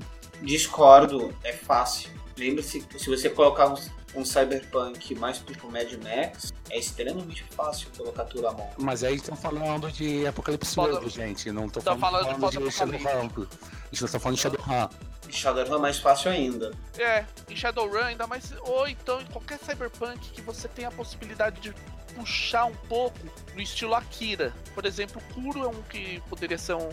[0.43, 2.11] Discordo, é fácil.
[2.39, 3.77] Lembre-se, se você colocar um
[4.17, 8.69] um cyberpunk mais tipo Mad Max, é extremamente fácil colocar Turamon.
[8.79, 11.07] Mas aí estão falando de Apocalipse Foda...
[11.09, 11.53] gente.
[11.53, 13.47] Não tô falando, falando, falando de Shadowrun.
[13.53, 14.89] A gente tá falando de Shadowrun.
[15.33, 16.73] Shadowrun é mais fácil ainda.
[16.99, 18.53] É, em Shadowrun ainda mais.
[18.63, 21.75] Ou então em qualquer cyberpunk que você tem a possibilidade de
[22.15, 23.19] puxar um pouco
[23.55, 24.53] no estilo Akira.
[24.75, 26.89] Por exemplo, Kuro é um que poderia ser um,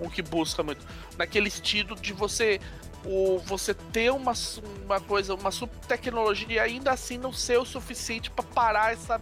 [0.00, 0.86] um que busca muito.
[1.16, 2.60] Naquele estilo de você
[3.04, 4.32] o, você ter uma,
[4.84, 9.20] uma coisa, uma subtecnologia e ainda assim não ser o suficiente para parar essa,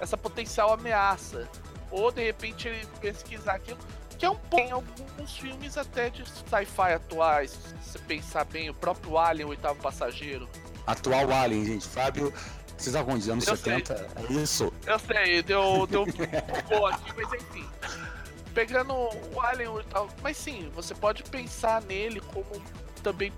[0.00, 1.48] essa potencial ameaça.
[1.90, 3.78] Ou de repente ele pesquisar aquilo.
[4.20, 7.52] Que é um pouco em alguns filmes até de sci-fi atuais.
[7.82, 10.46] Se você pensar bem, o próprio Alien, o oitavo passageiro.
[10.86, 11.88] Atual Alien, gente.
[11.88, 12.30] Fábio,
[12.76, 13.96] vocês alguns anos eu 70?
[13.96, 14.06] Sei.
[14.06, 14.70] É isso.
[14.86, 16.02] Eu sei, deu, deu
[16.78, 17.66] um aqui, mas enfim.
[18.52, 20.06] Pegando o Alien e tal.
[20.22, 22.62] Mas sim, você pode pensar nele como
[23.02, 23.32] também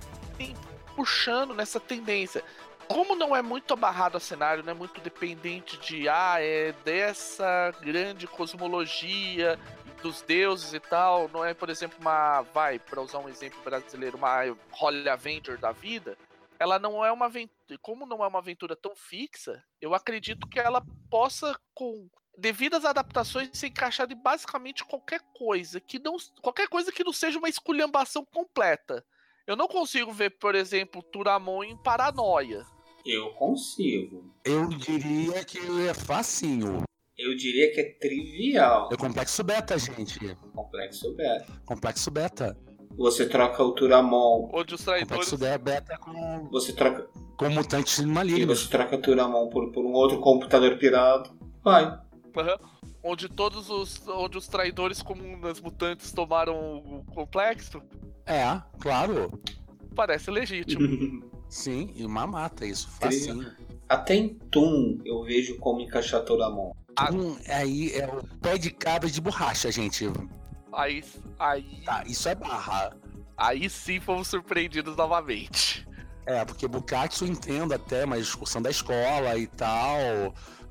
[0.96, 2.42] puxando nessa tendência.
[2.88, 7.72] Como não é muito abarrado a cenário, não é muito dependente de ah, é dessa
[7.80, 9.56] grande cosmologia
[10.02, 14.18] dos deuses e tal, não é, por exemplo, uma vai, para usar um exemplo brasileiro,
[14.18, 16.18] uma Holly Avenger da vida,
[16.58, 20.60] ela não é uma aventura, como não é uma aventura tão fixa, eu acredito que
[20.60, 26.90] ela possa com devidas adaptações ser encaixada em basicamente qualquer coisa que não qualquer coisa
[26.90, 29.04] que não seja uma esculhambação completa.
[29.46, 32.64] Eu não consigo ver, por exemplo, Turamon em Paranoia.
[33.04, 34.32] Eu consigo.
[34.44, 36.84] Eu diria que é facinho.
[37.22, 38.88] Eu diria que é trivial.
[38.92, 40.18] É complexo beta, gente.
[40.54, 41.52] Complexo beta.
[41.64, 42.56] Complexo beta.
[42.96, 44.50] Você troca o Turamon.
[44.52, 45.30] Onde os traidores.
[45.30, 47.08] Complexo beta com, Você troca.
[47.38, 48.60] com mutantes E malignos.
[48.60, 51.30] você troca o Turamon por, por um outro computador pirado.
[51.62, 51.84] Vai.
[52.36, 52.58] Aham.
[53.04, 54.06] Onde todos os.
[54.08, 57.80] Onde os traidores comuns mutantes tomaram o complexo.
[58.26, 59.40] É, claro.
[59.94, 61.30] Parece legítimo.
[61.48, 63.52] Sim, e uma mata isso, facinho.
[63.92, 66.72] Até em Toon eu vejo como encaixar Turamon.
[67.12, 70.10] Hum, aí é o pé de cabra de borracha, gente.
[70.72, 71.04] Aí.
[71.38, 71.82] Aí.
[71.84, 72.96] Tá, isso é barra.
[73.36, 75.86] Aí sim fomos surpreendidos novamente.
[76.24, 79.98] É, porque Bukatsu eu entendo até, mas excursão da escola e tal.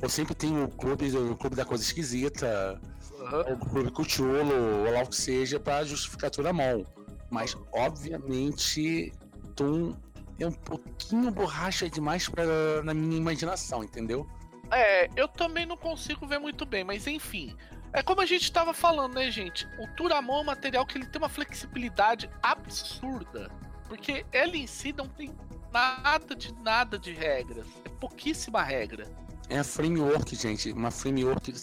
[0.02, 2.82] Ou sempre tem o clube, o clube da coisa esquisita,
[3.20, 3.54] Aham.
[3.54, 6.84] o clube Cuchulo, ou lá o que seja, pra justificar Turamon.
[7.30, 9.14] Mas, obviamente,
[9.56, 9.96] Toon
[10.44, 12.44] é um pouquinho borracha demais pra,
[12.84, 14.28] na minha imaginação, entendeu?
[14.72, 17.56] É, eu também não consigo ver muito bem, mas enfim.
[17.94, 19.68] É como a gente tava falando, né, gente?
[19.78, 23.52] O Turamon é um material que ele tem uma flexibilidade absurda.
[23.89, 25.36] Porque ele em si não tem
[25.74, 27.66] nada de nada de regras.
[27.84, 29.06] É pouquíssima regra.
[29.50, 30.72] É a framework, gente.
[30.72, 31.54] Uma framework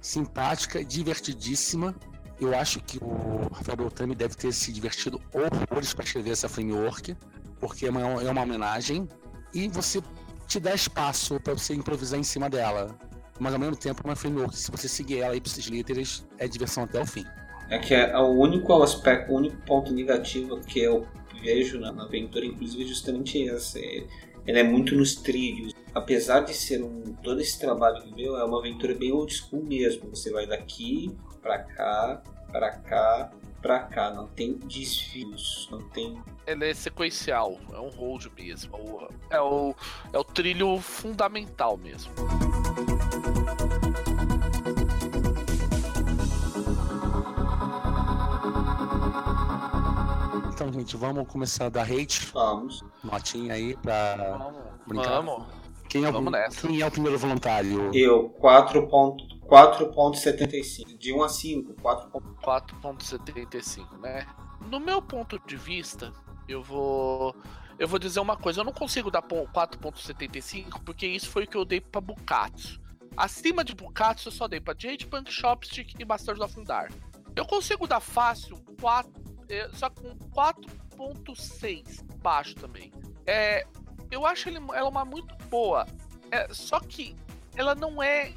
[0.00, 1.94] simpática, divertidíssima.
[2.40, 7.14] Eu acho que o Rafael Beltrame deve ter se divertido horrores para escrever essa framework,
[7.60, 9.08] porque é uma, é uma homenagem.
[9.54, 10.00] E você
[10.46, 12.96] te dá espaço para você improvisar em cima dela.
[13.38, 14.56] Mas ao mesmo tempo é uma framework.
[14.56, 17.24] Se você seguir ela aí para esses líderes, é diversão até o fim.
[17.70, 21.06] É que é o único aspecto, o único ponto negativo que eu
[21.42, 23.78] vejo na, na aventura, inclusive, é justamente esse.
[23.78, 24.06] É-
[24.46, 25.74] Ele é muito nos trilhos.
[25.94, 30.08] Apesar de ser um todo esse trabalho veio, é uma aventura bem old school mesmo.
[30.10, 33.30] Você vai daqui pra cá, pra cá,
[33.60, 34.10] pra cá.
[34.10, 36.20] Não tem desvios, não tem.
[36.46, 38.76] Ele é sequencial, é um hold mesmo.
[38.76, 39.74] É o, é o,
[40.12, 42.12] é o trilho fundamental mesmo.
[50.52, 52.26] Então, gente, vamos começar a dar hate.
[52.32, 52.82] Vamos.
[53.04, 54.16] Notinha aí pra.
[54.38, 54.56] Vamos,
[54.86, 55.22] Brincar.
[55.22, 55.46] vamos.
[55.88, 56.66] Quem é, o, Vamos nessa.
[56.66, 57.90] quem é o primeiro voluntário?
[57.94, 60.98] Eu, 4.- 4.75.
[60.98, 62.10] De 1 a 5, 4.
[62.42, 64.26] 4.75, né?
[64.70, 66.12] No meu ponto de vista,
[66.46, 67.34] eu vou
[67.78, 71.46] eu vou dizer uma coisa, eu não consigo dar pon- 4.75 porque isso foi o
[71.46, 72.80] que eu dei pra Bukatsu.
[73.16, 76.90] Acima de Bukatsu eu só dei pra Jade Punk Chopstick e Masters of Undar.
[77.36, 79.10] Eu consigo dar fácil 4,
[79.48, 82.92] eh, só com 4.6 baixo também.
[83.24, 83.64] É,
[84.10, 85.86] eu acho ele, ela uma muito boa.
[86.32, 87.14] É, só que
[87.54, 88.32] ela não é,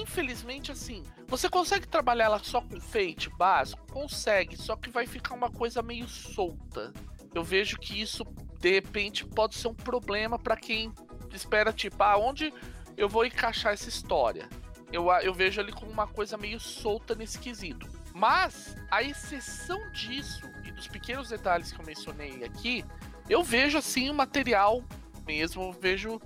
[0.00, 3.86] infelizmente assim, você consegue trabalhar ela só com fate básico?
[3.92, 6.92] Consegue, só que vai ficar uma coisa meio solta.
[7.34, 8.24] Eu vejo que isso,
[8.60, 10.92] de repente, pode ser um problema pra quem
[11.32, 12.52] espera, tipo, ah, onde
[12.96, 14.48] eu vou encaixar essa história?
[14.92, 17.88] Eu, eu vejo ali como uma coisa meio solta nesse quesito.
[18.14, 22.84] Mas, a exceção disso e dos pequenos detalhes que eu mencionei aqui,
[23.28, 24.84] eu vejo assim o material
[25.26, 26.20] mesmo, eu vejo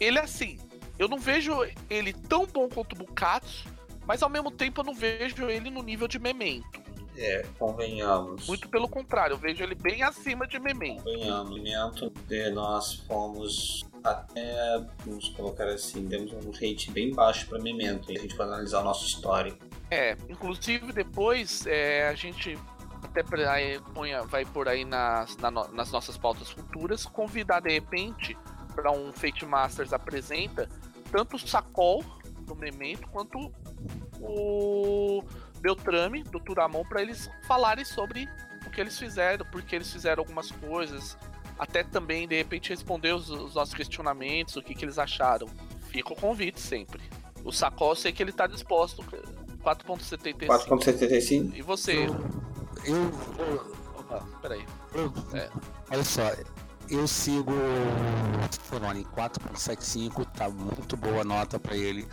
[0.00, 0.58] ele assim.
[1.02, 1.52] Eu não vejo
[1.90, 3.68] ele tão bom quanto o Bukatsu,
[4.06, 6.80] mas ao mesmo tempo eu não vejo ele no nível de Memento.
[7.16, 8.46] É, convenhamos.
[8.46, 11.02] Muito pelo contrário, eu vejo ele bem acima de Memento.
[11.02, 11.50] Convenhamos.
[11.60, 18.10] Memento, de nós fomos até, vamos colocar assim, demos um rate bem baixo para Memento.
[18.10, 19.58] A gente for analisar o nosso histórico.
[19.90, 22.56] É, inclusive depois é, a gente
[23.02, 23.22] até
[23.92, 28.38] ponha- vai por aí nas, na nas nossas pautas futuras, convidar de repente
[28.74, 30.66] para um Fate Masters apresenta
[31.12, 32.02] tanto o Sacol
[32.40, 33.52] do Memento quanto
[34.20, 35.22] o
[35.60, 38.28] Beltrame do Turamon para eles falarem sobre
[38.66, 41.16] o que eles fizeram, porque eles fizeram algumas coisas,
[41.58, 45.46] até também de repente responder os, os nossos questionamentos, o que, que eles acharam.
[45.88, 47.02] Fica o convite sempre.
[47.44, 49.02] O Sacol eu sei que ele tá disposto.
[49.62, 50.46] 4.75.
[50.46, 51.54] 4.75?
[51.54, 52.06] E você?
[52.06, 53.72] Eu vou.
[54.00, 54.64] Opa, peraí.
[54.94, 55.48] eu- É.
[55.90, 56.22] Olha só,
[56.90, 62.06] eu sigo o Foroni 4.75, tá muito boa a nota pra ele.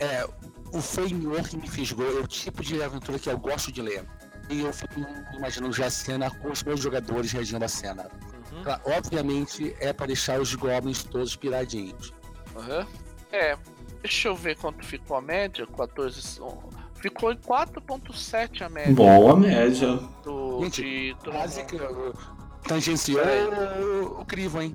[0.00, 0.26] É,
[0.72, 4.04] o framework me fisgou, é o tipo de aventura que eu gosto de ler.
[4.50, 5.00] E eu fico
[5.34, 8.10] imaginando já a cena com os meus jogadores reagindo à cena.
[8.52, 12.12] Uhum, Claro, Obviamente é pra deixar os goblins todos piradinhos.
[12.56, 12.86] aham.
[13.30, 13.56] É,
[14.02, 15.66] deixa eu ver quanto ficou a média.
[15.66, 16.40] 14.
[16.96, 19.96] Ficou em 4.7 a média Boa média.
[20.22, 21.76] do, Gente, de, do- Quase que.
[22.66, 24.74] Tangenciou o, o crivo, hein?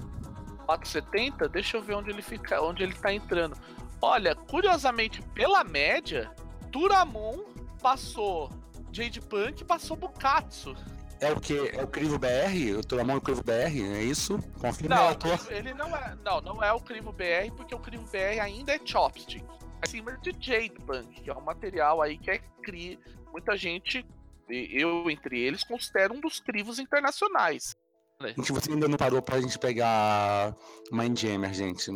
[0.66, 3.58] 470, deixa eu ver onde ele fica, onde ele tá entrando.
[4.02, 6.30] Olha, curiosamente, pela média,
[6.72, 7.40] Turamon
[7.82, 8.50] passou
[8.92, 10.76] Jade Punk passou Bukatsu.
[11.20, 11.56] É o que?
[11.56, 12.78] É o Crivo BR?
[12.78, 14.40] O Turamon é o Crivo BR, é isso?
[14.60, 15.40] Confirma não, ator.
[15.50, 16.16] Ele não é.
[16.24, 19.44] Não, não é o Crivo BR, porque o Crivo BR ainda é chopstick.
[19.82, 23.00] Acima de Jade Punk, que é um material aí que é cri.
[23.32, 24.06] Muita gente,
[24.50, 27.76] eu entre eles, considero um dos crivos internacionais.
[28.20, 30.56] Gente, você ainda não parou pra gente pegar
[30.92, 31.92] Mindjammer, gente.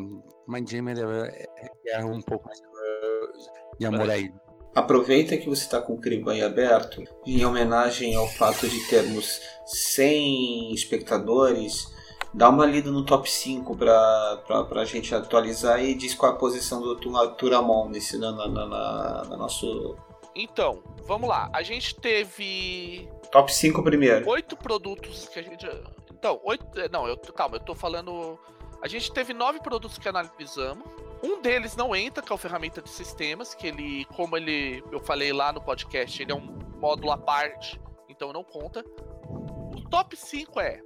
[0.48, 1.46] Mindjammer é,
[1.88, 2.60] é, é um pouco mais
[3.80, 4.32] de amor aí.
[4.74, 9.42] Aproveita que você está com o crivo aí aberto, em homenagem ao fato de termos
[9.66, 11.92] 100 espectadores,
[12.34, 16.80] dá uma lida no top 5 para a gente atualizar e diz qual a posição
[16.82, 16.96] do
[17.36, 19.98] Turamon nesse na, na, na, na nosso.
[20.36, 21.50] Então, vamos lá.
[21.54, 23.10] A gente teve.
[23.32, 24.28] Top 5 primeiro.
[24.30, 25.66] Oito produtos que a gente.
[26.12, 26.66] Então, oito.
[26.92, 28.40] Não, eu, calma, eu tô falando.
[28.82, 30.86] A gente teve nove produtos que analisamos.
[31.24, 35.00] Um deles não entra, que é o ferramenta de sistemas, que ele, como ele, eu
[35.00, 37.80] falei lá no podcast, ele é um módulo à parte,
[38.10, 38.84] então não conta.
[39.28, 40.82] O top 5 é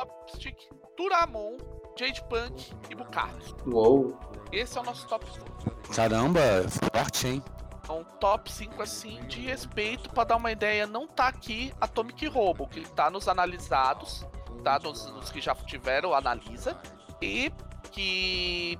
[0.00, 1.56] Opstick, Turamon,
[1.98, 3.56] Jade Punk e Bucato.
[3.66, 4.16] Uou!
[4.52, 5.92] Esse é o nosso top 5.
[5.94, 6.40] Caramba,
[6.94, 7.42] forte, hein?
[7.88, 12.26] É um top 5 assim de respeito, para dar uma ideia, não tá aqui Atomic
[12.28, 14.24] Robo, que tá nos analisados,
[14.62, 16.78] tá nos, nos que já tiveram analisa,
[17.20, 17.52] e
[17.90, 18.78] que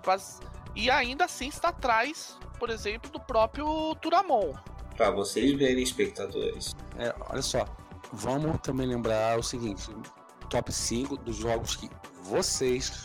[0.74, 4.52] e ainda assim está atrás, por exemplo, do próprio Turamon.
[4.96, 6.74] Para vocês verem, espectadores.
[6.98, 7.66] É, olha só,
[8.12, 9.90] vamos também lembrar o seguinte:
[10.48, 11.90] top 5 dos jogos que
[12.22, 13.04] vocês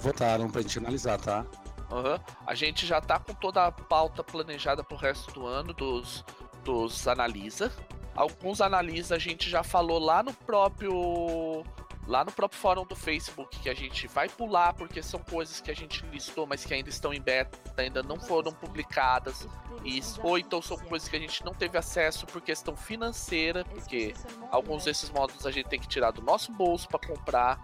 [0.00, 1.44] votaram pra gente analisar, tá?
[1.90, 2.18] Uhum.
[2.46, 6.24] A gente já tá com toda a pauta planejada pro resto do ano dos,
[6.64, 7.72] dos analisa.
[8.14, 11.64] Alguns analisa a gente já falou lá no próprio
[12.06, 15.70] lá no próprio fórum do Facebook, que a gente vai pular porque são coisas que
[15.70, 19.46] a gente listou, mas que ainda estão em beta, ainda não foram publicadas,
[19.84, 24.14] e, ou então são coisas que a gente não teve acesso por questão financeira, porque
[24.50, 27.60] alguns desses módulos a gente tem que tirar do nosso bolso para comprar.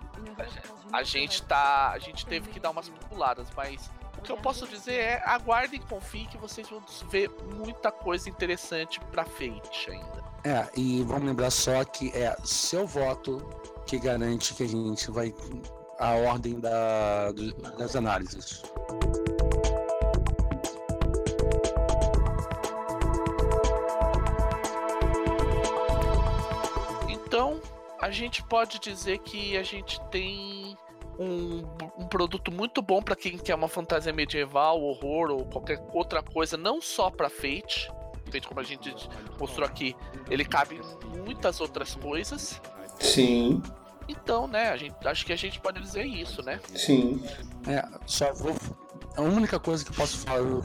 [0.92, 3.90] A gente tá, a gente teve que dar umas puladas, mas
[4.22, 9.00] que eu posso dizer é aguardem e confiem que vocês vão ver muita coisa interessante
[9.10, 10.22] para Fate ainda.
[10.44, 13.38] É, e vamos lembrar só que é seu voto
[13.86, 15.34] que garante que a gente vai
[15.98, 17.30] a ordem da,
[17.78, 18.62] das análises.
[27.08, 27.60] Então,
[28.00, 30.61] a gente pode dizer que a gente tem
[31.22, 31.64] um,
[31.98, 36.56] um produto muito bom para quem quer uma fantasia medieval, horror ou qualquer outra coisa,
[36.56, 37.90] não só para Fate.
[38.30, 38.94] Fate, como a gente
[39.38, 39.96] mostrou aqui,
[40.30, 40.80] ele cabe
[41.14, 42.60] em muitas outras coisas.
[42.98, 43.62] Sim.
[44.08, 46.60] Então, né, a gente, acho que a gente pode dizer isso, né?
[46.74, 47.22] Sim.
[47.66, 48.54] É, só vou.
[49.16, 50.62] A única coisa que eu posso falar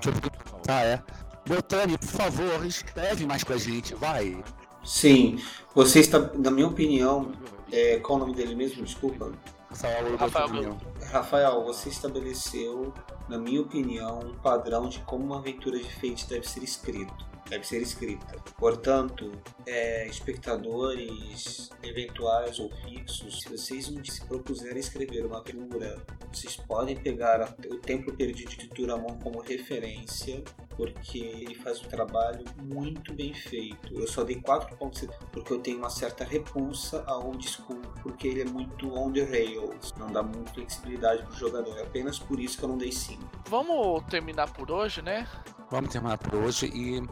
[0.00, 0.14] que eu
[0.62, 1.02] tá, é.
[1.46, 4.42] Botani, por favor, escreve mais pra gente, vai.
[4.82, 5.38] Sim.
[5.74, 7.32] Você está, na minha opinião,
[7.70, 8.82] é, qual o nome dele mesmo?
[8.82, 9.32] Desculpa.
[9.74, 10.78] Rafael, Rafael,
[11.10, 12.94] Rafael, você estabeleceu,
[13.28, 17.66] na minha opinião, um padrão de como uma aventura de Fate deve ser escrito deve
[17.66, 18.36] ser escrita.
[18.58, 19.30] Portanto,
[19.66, 27.54] é, espectadores eventuais ou fixos, se vocês se propuserem escrever uma aventura, vocês podem pegar
[27.70, 30.42] o Templo Perdido de Turamon como referência,
[30.76, 33.94] porque ele faz um trabalho muito bem feito.
[33.94, 38.26] Eu só dei 4 pontos porque eu tenho uma certa repulsa ao old school, porque
[38.26, 41.78] ele é muito on the rails, não dá muita flexibilidade para o jogador.
[41.78, 43.22] É apenas por isso que eu não dei 5.
[43.48, 45.28] Vamos terminar por hoje, né?
[45.70, 47.02] Vamos terminar por hoje e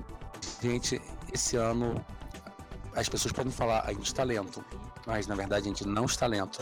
[0.61, 1.01] Gente,
[1.32, 2.05] esse ano
[2.95, 4.64] as pessoas podem falar, a gente está lento,
[5.07, 6.61] mas na verdade a gente não está lento.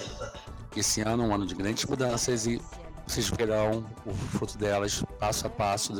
[0.76, 2.60] Esse ano é um ano de grandes mudanças e
[3.06, 5.94] vocês verão o fruto delas passo a passo.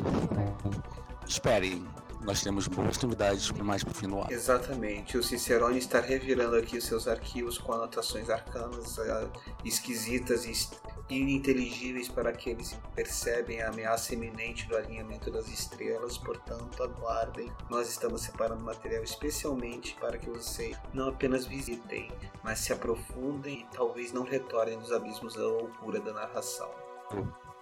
[1.26, 1.84] Esperem,
[2.22, 4.30] nós temos boas novidades mais para o fim do ano.
[4.30, 5.18] Exatamente.
[5.18, 9.30] O Cicerone está revirando aqui os seus arquivos com anotações arcanas uh,
[9.64, 10.52] esquisitas e
[11.14, 17.52] ininteligíveis para aqueles que percebem a ameaça iminente do alinhamento das estrelas, portanto, aguardem.
[17.68, 22.10] Nós estamos separando material especialmente para que vocês não apenas visitem,
[22.42, 26.70] mas se aprofundem e talvez não retornem dos abismos da loucura da narração.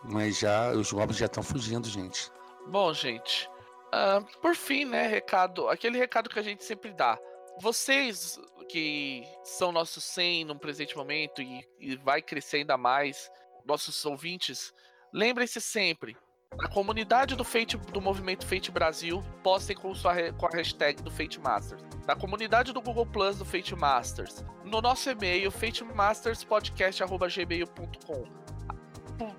[0.05, 2.31] Mas já os goblins já estão fugindo, gente.
[2.67, 3.49] Bom, gente,
[3.89, 7.19] uh, por fim, né, recado, aquele recado que a gente sempre dá.
[7.61, 8.39] Vocês
[8.69, 13.29] que são nossos 100 num presente momento e, e vai crescer ainda mais,
[13.65, 14.73] nossos ouvintes,
[15.13, 16.17] lembrem-se sempre,
[16.57, 21.11] Na comunidade do Fate do movimento Fate Brasil, postem com, sua, com a hashtag do
[21.11, 21.83] Fate Masters.
[22.07, 24.43] Na comunidade do Google Plus do Fate Masters.
[24.65, 28.25] No nosso e-mail, fatemasterspodcast.gmail.com.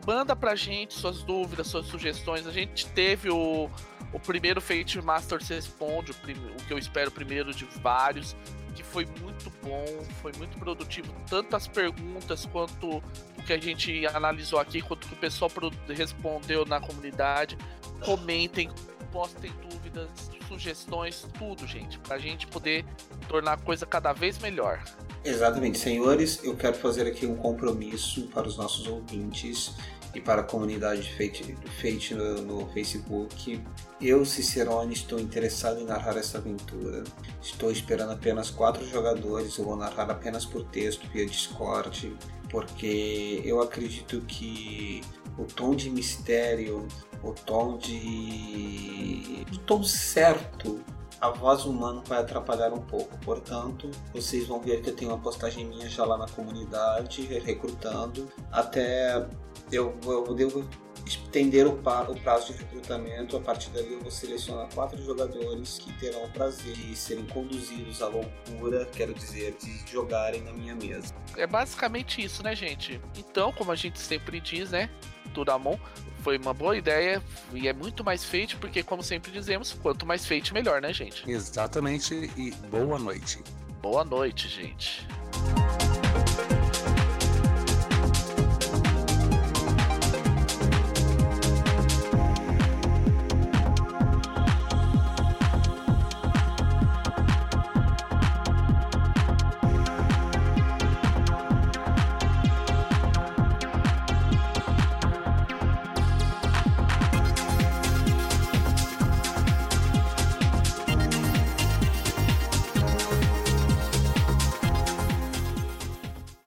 [0.05, 2.45] Manda pra gente suas dúvidas, suas sugestões.
[2.45, 3.71] A gente teve o,
[4.13, 8.35] o primeiro Fate Masters Responde, o, o que eu espero primeiro de vários
[8.79, 9.85] que foi muito bom,
[10.21, 12.97] foi muito produtivo, tanto as perguntas quanto
[13.37, 15.51] o que a gente analisou aqui, quanto o que o pessoal
[15.89, 17.57] respondeu na comunidade.
[18.05, 18.69] Comentem,
[19.11, 20.09] postem dúvidas,
[20.47, 22.85] sugestões, tudo, gente, para a gente poder
[23.27, 24.81] tornar a coisa cada vez melhor.
[25.25, 29.73] Exatamente, senhores, eu quero fazer aqui um compromisso para os nossos ouvintes
[30.13, 33.61] e para a comunidade Fate no, no Facebook.
[34.01, 37.03] Eu, Cicerone, estou interessado em narrar essa aventura.
[37.41, 39.57] Estou esperando apenas quatro jogadores.
[39.57, 42.15] Eu vou narrar apenas por texto via Discord,
[42.49, 45.01] porque eu acredito que
[45.37, 46.87] o tom de mistério,
[47.23, 49.45] o tom de.
[49.53, 50.79] o tom certo
[51.21, 53.17] a voz humana vai atrapalhar um pouco.
[53.19, 58.27] Portanto, vocês vão ver que eu tenho uma postagem minha já lá na comunidade, recrutando.
[58.51, 59.25] Até
[59.71, 60.67] eu, eu devo
[61.05, 63.37] estender o, o, prazo de recrutamento.
[63.37, 68.01] A partir dali, eu vou selecionar quatro jogadores que terão o prazer de serem conduzidos
[68.01, 71.13] à loucura, quero dizer, de jogarem na minha mesa.
[71.35, 72.99] É basicamente isso, né, gente?
[73.17, 74.89] Então, como a gente sempre diz, né?
[75.33, 75.77] Turamon,
[76.23, 77.23] foi uma boa ideia
[77.53, 81.29] e é muito mais feito porque, como sempre dizemos, quanto mais feito, melhor, né, gente?
[81.29, 83.43] Exatamente, e boa noite.
[83.81, 85.07] Boa noite, gente.